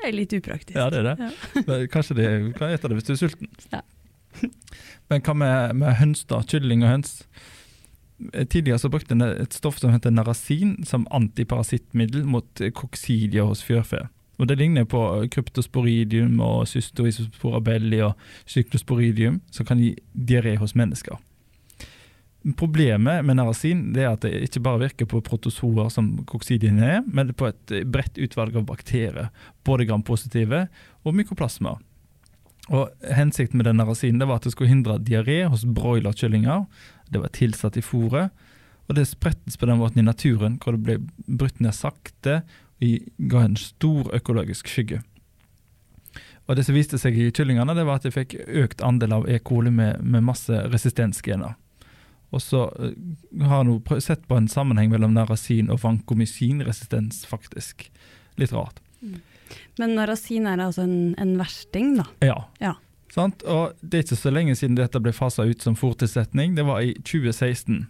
Det 0.00 0.08
er 0.08 0.14
litt 0.16 0.34
upraktisk. 0.36 0.76
Ja, 0.78 0.88
det 0.92 1.02
er 1.02 1.10
det. 1.10 1.30
Ja. 1.66 1.78
kanskje 1.92 2.18
det 2.18 2.28
kan 2.56 2.70
spise 2.70 2.90
det 2.90 2.98
hvis 2.98 3.08
du 3.08 3.14
er 3.14 3.22
sulten. 3.24 3.50
Ja. 3.72 3.82
Men 5.10 5.24
hva 5.26 5.34
med, 5.34 5.74
med 5.80 5.96
høns, 5.98 6.22
da? 6.30 6.38
Kylling 6.46 6.84
og 6.86 6.92
høns? 6.92 7.16
Eh, 8.32 8.46
tidligere 8.46 8.78
så 8.78 8.90
brukte 8.92 9.16
en 9.16 9.26
et 9.26 9.56
stoff 9.56 9.80
som 9.80 9.92
heter 9.94 10.14
narasin 10.14 10.78
som 10.86 11.08
antiparasittmiddel 11.10 12.24
mot 12.28 12.64
koksidier 12.76 13.48
hos 13.50 13.64
fjørfe. 13.66 14.06
Og 14.40 14.48
Det 14.48 14.56
ligner 14.56 14.86
på 14.88 15.00
kryptosporidium 15.28 16.40
og 16.40 16.68
cystoisosporabelli 16.68 18.00
og 18.00 18.14
syklosporidium, 18.48 19.42
som 19.52 19.66
kan 19.66 19.78
gi 19.78 19.96
diaré 20.14 20.56
hos 20.56 20.72
mennesker. 20.74 21.18
Problemet 22.56 23.24
med 23.24 23.36
narasin 23.36 23.82
er 23.92 24.14
at 24.14 24.22
det 24.24 24.32
ikke 24.46 24.62
bare 24.64 24.80
virker 24.86 25.08
på 25.10 25.20
protozoer 25.24 25.90
som 25.92 26.14
koksidiene 26.28 26.86
er, 26.96 27.02
men 27.04 27.34
på 27.36 27.50
et 27.50 27.74
bredt 27.92 28.16
utvalg 28.16 28.56
av 28.56 28.64
bakterier, 28.70 29.28
både 29.66 29.84
grampositive 29.90 30.62
og 31.04 31.16
mykoplasma. 31.18 31.74
Og 32.70 32.88
Hensikten 33.12 33.60
med 33.60 33.68
den 33.68 33.76
narasinen 33.80 34.24
var 34.24 34.40
at 34.40 34.48
det 34.48 34.54
skulle 34.54 34.72
hindre 34.72 34.96
diaré 35.04 35.42
hos 35.52 35.66
broilerkyllinger, 35.68 36.64
det 37.12 37.20
var 37.20 37.34
tilsatt 37.36 37.76
i 37.76 37.84
fôret, 37.84 38.32
og 38.88 38.96
det 38.96 39.06
sprettes 39.10 39.60
på 39.60 39.68
den 39.68 39.78
måten 39.82 40.00
i 40.00 40.06
naturen, 40.06 40.56
hvor 40.62 40.74
det 40.74 40.84
ble 40.86 40.98
brutt 41.28 41.60
ned 41.60 41.76
sakte 41.76 42.40
og 42.80 43.28
ga 43.30 43.44
en 43.44 43.56
stor 43.60 44.08
økologisk 44.16 44.70
skygge. 44.70 45.02
Og 46.48 46.56
Det 46.56 46.64
som 46.66 46.74
viste 46.74 46.98
seg 46.98 47.14
i 47.14 47.30
kyllingene, 47.30 47.74
det 47.76 47.84
var 47.86 48.00
at 48.00 48.06
de 48.08 48.10
fikk 48.10 48.34
økt 48.48 48.80
andel 48.82 49.12
av 49.20 49.28
E. 49.30 49.38
coli 49.38 49.70
med, 49.70 50.00
med 50.02 50.24
masse 50.26 50.56
resistensgener. 50.72 51.54
Og 52.30 52.42
så 52.44 52.66
eh, 52.78 52.92
har 53.42 53.64
han 53.64 54.00
sett 54.00 54.26
på 54.28 54.38
en 54.38 54.48
sammenheng 54.48 54.92
mellom 54.92 55.16
narasin 55.16 55.70
og 55.72 55.82
vankomysinresistens, 55.84 57.24
faktisk. 57.28 57.88
Litt 58.40 58.54
rart. 58.54 58.78
Men 59.80 59.96
narasin 59.96 60.46
er 60.46 60.62
altså 60.62 60.84
en, 60.86 61.14
en 61.18 61.34
versting, 61.40 61.96
da. 61.98 62.06
Ja. 62.24 62.38
Ja. 62.62 62.76
Sant? 63.10 63.42
Og 63.42 63.74
det 63.82 63.98
er 63.98 64.04
ikke 64.06 64.20
så 64.20 64.30
lenge 64.30 64.54
siden 64.58 64.78
dette 64.78 65.00
ble 65.02 65.12
fasa 65.14 65.46
ut 65.48 65.64
som 65.64 65.78
fòrtilsetning. 65.78 66.54
Det 66.54 66.66
var 66.68 66.84
i 66.86 66.94
2016. 67.02 67.88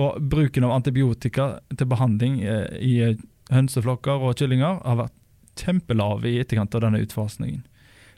Og 0.00 0.20
bruken 0.32 0.64
av 0.64 0.78
antibiotika 0.78 1.50
til 1.76 1.88
behandling 1.90 2.40
eh, 2.44 2.72
i 2.80 2.94
hønseflokker 3.52 4.24
og 4.24 4.36
kyllinger 4.40 4.80
har 4.82 5.00
vært 5.04 5.16
kjempelav 5.56 6.24
i 6.28 6.38
etterkant 6.40 6.74
av 6.76 6.84
denne 6.84 7.00
utfasningen. 7.04 7.62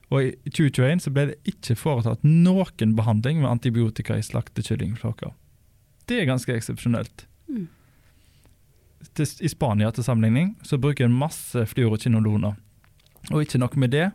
Og 0.09 0.25
i 0.25 0.51
2021 0.51 1.03
så 1.05 1.13
ble 1.13 1.27
det 1.31 1.41
ikke 1.51 1.77
foretatt 1.77 2.23
noen 2.25 2.95
behandling 2.97 3.43
med 3.43 3.51
antibiotika 3.51 4.17
i 4.17 4.25
slaktekyllingflokker. 4.25 5.35
Det 6.09 6.23
er 6.23 6.31
ganske 6.31 6.55
eksepsjonelt. 6.55 7.27
Mm. 7.49 7.67
I 9.19 9.51
Spania 9.51 9.91
til 9.93 10.07
sammenligning 10.07 10.55
så 10.67 10.79
bruker 10.81 11.07
en 11.07 11.19
masse 11.19 11.67
fluorokinoloner. 11.71 12.57
Og 13.33 13.45
ikke 13.45 13.61
nok 13.61 13.77
med 13.77 13.93
det. 13.93 14.09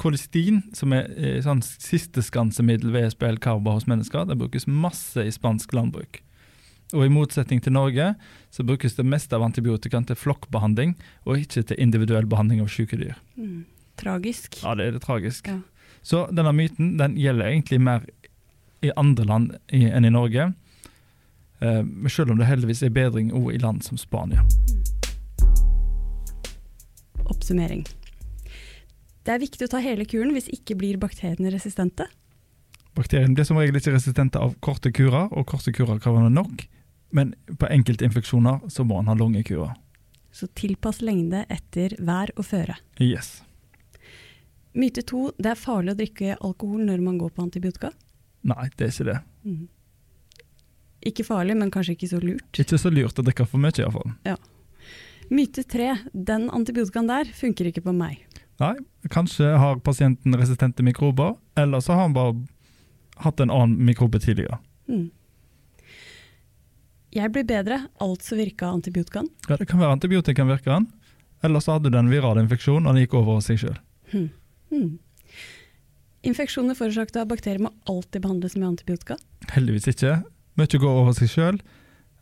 Kolistin, 0.00 0.62
som 0.74 0.94
er 0.96 1.10
eh, 1.14 1.38
sånn 1.44 1.60
sistestansemiddel 1.62 2.90
ved 2.94 3.12
SPL-karba 3.12 3.76
hos 3.76 3.86
mennesker, 3.90 4.24
det 4.26 4.38
brukes 4.40 4.66
masse 4.66 5.22
i 5.22 5.32
spansk 5.34 5.74
landbruk. 5.76 6.22
Og 6.96 7.04
i 7.06 7.12
motsetning 7.12 7.60
til 7.62 7.76
Norge 7.76 8.14
så 8.50 8.64
brukes 8.66 8.96
det 8.96 9.06
meste 9.06 9.36
av 9.36 9.44
antibiotikaen 9.46 10.08
til 10.08 10.18
flokkbehandling, 10.18 10.96
og 11.28 11.44
ikke 11.44 11.62
til 11.68 11.78
individuell 11.78 12.26
behandling 12.26 12.64
av 12.64 12.72
syke 12.72 12.98
dyr. 12.98 13.20
Mm. 13.36 13.68
Tragisk. 14.00 14.60
Ja, 14.62 14.74
det 14.78 14.86
er 14.88 14.96
det 14.96 15.04
tragisk. 15.04 15.48
Ja. 15.50 15.60
Så 16.02 16.24
denne 16.32 16.52
myten 16.56 16.96
den 16.98 17.18
gjelder 17.20 17.50
egentlig 17.50 17.80
mer 17.84 18.06
i 18.80 18.92
andre 18.96 19.26
land 19.28 19.54
enn 19.68 20.08
i 20.08 20.12
Norge. 20.12 20.52
Eh, 21.60 21.82
selv 22.08 22.32
om 22.32 22.40
det 22.40 22.48
heldigvis 22.48 22.82
er 22.86 22.94
bedring 22.96 23.32
òg 23.36 23.52
i 23.54 23.60
land 23.60 23.84
som 23.84 24.00
Spania. 24.00 24.46
Oppsummering. 27.28 27.84
Det 29.20 29.34
er 29.34 29.42
viktig 29.42 29.68
å 29.68 29.72
ta 29.74 29.82
hele 29.84 30.06
kuren 30.08 30.32
hvis 30.34 30.48
ikke 30.48 30.78
blir 30.80 30.96
bakteriene 31.00 31.52
resistente. 31.52 32.08
Bakteriene 32.96 33.36
blir 33.36 33.46
som 33.46 33.60
regel 33.60 33.76
ikke 33.78 33.92
resistente 33.94 34.40
av 34.40 34.56
korte 34.64 34.90
kurer, 34.96 35.28
og 35.30 35.46
korte 35.52 35.72
kurer 35.76 36.00
kan 36.02 36.16
være 36.16 36.32
nok. 36.32 36.64
Men 37.14 37.34
på 37.60 37.68
enkelte 37.70 38.06
infeksjoner 38.06 38.64
så 38.72 38.86
må 38.86 38.98
man 38.98 39.12
ha 39.12 39.18
lange 39.18 39.44
kurer. 39.46 39.76
Så 40.32 40.48
tilpass 40.56 41.00
lengde 41.02 41.44
etter 41.50 41.96
vær 41.98 42.32
og 42.38 42.46
føre. 42.46 42.78
Yes. 43.02 43.40
Myte 44.72 45.02
to, 45.06 45.30
det 45.38 45.52
er 45.52 45.58
farlig 45.58 45.94
å 45.94 45.98
drikke 45.98 46.36
alkohol 46.38 46.84
når 46.86 47.02
man 47.02 47.18
går 47.18 47.32
på 47.34 47.42
antibiotika. 47.42 47.90
Nei, 48.46 48.68
det 48.76 48.86
er 48.86 48.94
ikke 48.94 49.08
det. 49.08 49.18
Mm. 49.44 49.64
Ikke 51.10 51.26
farlig, 51.26 51.56
men 51.58 51.72
kanskje 51.74 51.96
ikke 51.96 52.10
så 52.10 52.20
lurt. 52.22 52.60
Ikke 52.60 52.78
så 52.78 52.92
lurt 52.92 53.18
å 53.18 53.24
drikke 53.26 53.46
for 53.48 53.62
mye, 53.62 53.74
iallfall. 53.80 54.14
Myte 55.30 55.64
tre, 55.66 55.94
den 56.12 56.48
antibiotikaen 56.54 57.10
der 57.10 57.30
funker 57.34 57.70
ikke 57.70 57.84
på 57.86 57.94
meg. 57.96 58.22
Nei, 58.60 58.74
kanskje 59.10 59.54
har 59.58 59.80
pasienten 59.82 60.36
resistente 60.36 60.84
mikrober, 60.84 61.36
eller 61.58 61.80
så 61.82 61.96
har 61.96 62.08
han 62.08 62.16
bare 62.16 62.36
hatt 63.24 63.40
en 63.40 63.52
annen 63.54 63.80
mikrobe 63.88 64.20
tidligere. 64.20 64.60
Mm. 64.90 65.08
Jeg 67.10 67.32
blir 67.34 67.46
bedre, 67.48 67.80
altså 67.98 68.36
virka 68.38 68.70
antibiotikaen. 68.70 69.30
Ja, 69.48 69.56
Det 69.56 69.66
kan 69.66 69.80
være 69.80 69.96
antibiotikaen 69.96 70.50
virker 70.50 70.84
eller 71.42 71.60
så 71.60 71.72
hadde 71.72 71.90
du 71.90 71.98
en 71.98 72.10
viral 72.10 72.38
infeksjon 72.42 72.84
og 72.84 72.94
den 72.94 73.06
gikk 73.06 73.16
over 73.20 73.38
av 73.38 73.44
seg 73.44 73.60
sjøl. 73.62 73.78
Hmm. 74.12 74.28
Hmm. 74.70 74.98
Infeksjoner 76.26 76.76
forårsaket 76.76 77.16
av 77.22 77.28
bakterier 77.30 77.62
må 77.62 77.72
alltid 77.88 78.22
behandles 78.22 78.56
med 78.56 78.68
antibiotika. 78.68 79.16
Heldigvis 79.54 79.88
ikke. 79.94 80.20
Mye 80.60 80.80
går 80.82 80.98
over 81.02 81.16
seg 81.16 81.30
sjøl. 81.32 81.60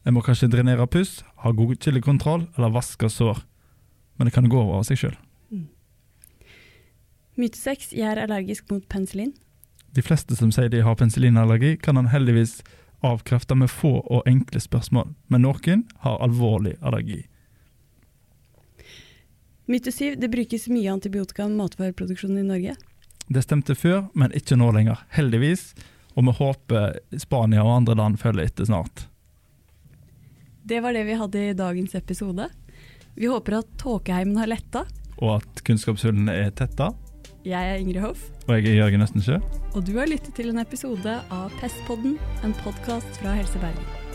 En 0.06 0.14
må 0.14 0.22
kanskje 0.24 0.48
drenere 0.52 0.86
puss, 0.88 1.22
ha 1.42 1.50
god 1.52 1.80
kildekontroll 1.82 2.46
eller 2.56 2.72
vaske 2.72 3.10
sår. 3.10 3.42
Men 4.16 4.28
det 4.28 4.34
kan 4.36 4.48
gå 4.48 4.60
over 4.60 4.80
av 4.80 4.86
seg 4.88 5.00
sjøl. 5.02 5.16
Myte 7.38 7.58
seks, 7.58 7.92
jeg 7.94 8.06
er 8.10 8.18
allergisk 8.18 8.66
mot 8.72 8.82
penicillin. 8.90 9.30
De 9.94 10.02
fleste 10.02 10.34
som 10.34 10.50
sier 10.54 10.70
de 10.72 10.80
har 10.82 10.96
penicillinallergi, 10.98 11.76
kan 11.78 11.94
han 11.94 12.10
heldigvis 12.10 12.58
avkrefte 13.06 13.54
med 13.54 13.70
få 13.70 14.00
og 14.00 14.26
enkle 14.26 14.58
spørsmål, 14.60 15.12
men 15.30 15.44
noen 15.46 15.84
har 16.02 16.18
alvorlig 16.24 16.74
allergi. 16.82 17.20
Myte 19.68 19.92
syv, 19.92 20.16
det 20.20 20.30
brukes 20.32 20.68
mye 20.72 20.88
antibiotika 20.92 21.44
i 21.44 21.52
matvareproduksjonen 21.52 22.38
i 22.40 22.46
Norge. 22.48 22.76
Det 23.28 23.42
stemte 23.44 23.74
før, 23.76 24.06
men 24.16 24.32
ikke 24.36 24.56
nå 24.56 24.70
lenger, 24.72 25.02
heldigvis. 25.12 25.74
Og 26.16 26.24
vi 26.24 26.32
håper 26.38 26.96
Spania 27.20 27.60
og 27.66 27.74
andre 27.82 27.96
land 28.00 28.16
følger 28.20 28.48
etter 28.48 28.64
snart. 28.68 29.04
Det 30.68 30.80
var 30.84 30.96
det 30.96 31.04
vi 31.08 31.16
hadde 31.20 31.42
i 31.50 31.56
dagens 31.56 31.94
episode. 31.94 32.48
Vi 33.18 33.28
håper 33.28 33.58
at 33.60 33.70
tåkeheimen 33.80 34.40
har 34.40 34.48
letta. 34.50 34.86
Og 35.20 35.36
at 35.42 35.62
kunnskapshullene 35.66 36.32
er 36.46 36.50
tetta. 36.56 36.90
Jeg 37.44 37.70
er 37.74 37.78
Ingrid 37.80 38.02
Hoff, 38.02 38.24
Og 38.48 38.56
jeg 38.58 38.72
er 38.72 38.80
Jørgen 38.82 39.04
Østensjø. 39.04 39.38
og 39.74 39.84
du 39.86 39.94
har 39.98 40.08
lyttet 40.10 40.34
til 40.34 40.48
en 40.50 40.58
episode 40.58 41.14
av 41.30 41.52
Pestpodden, 41.60 42.18
en 42.44 42.52
podkast 42.64 43.20
fra 43.22 43.32
Helse 43.36 43.60
Bergen. 43.62 44.07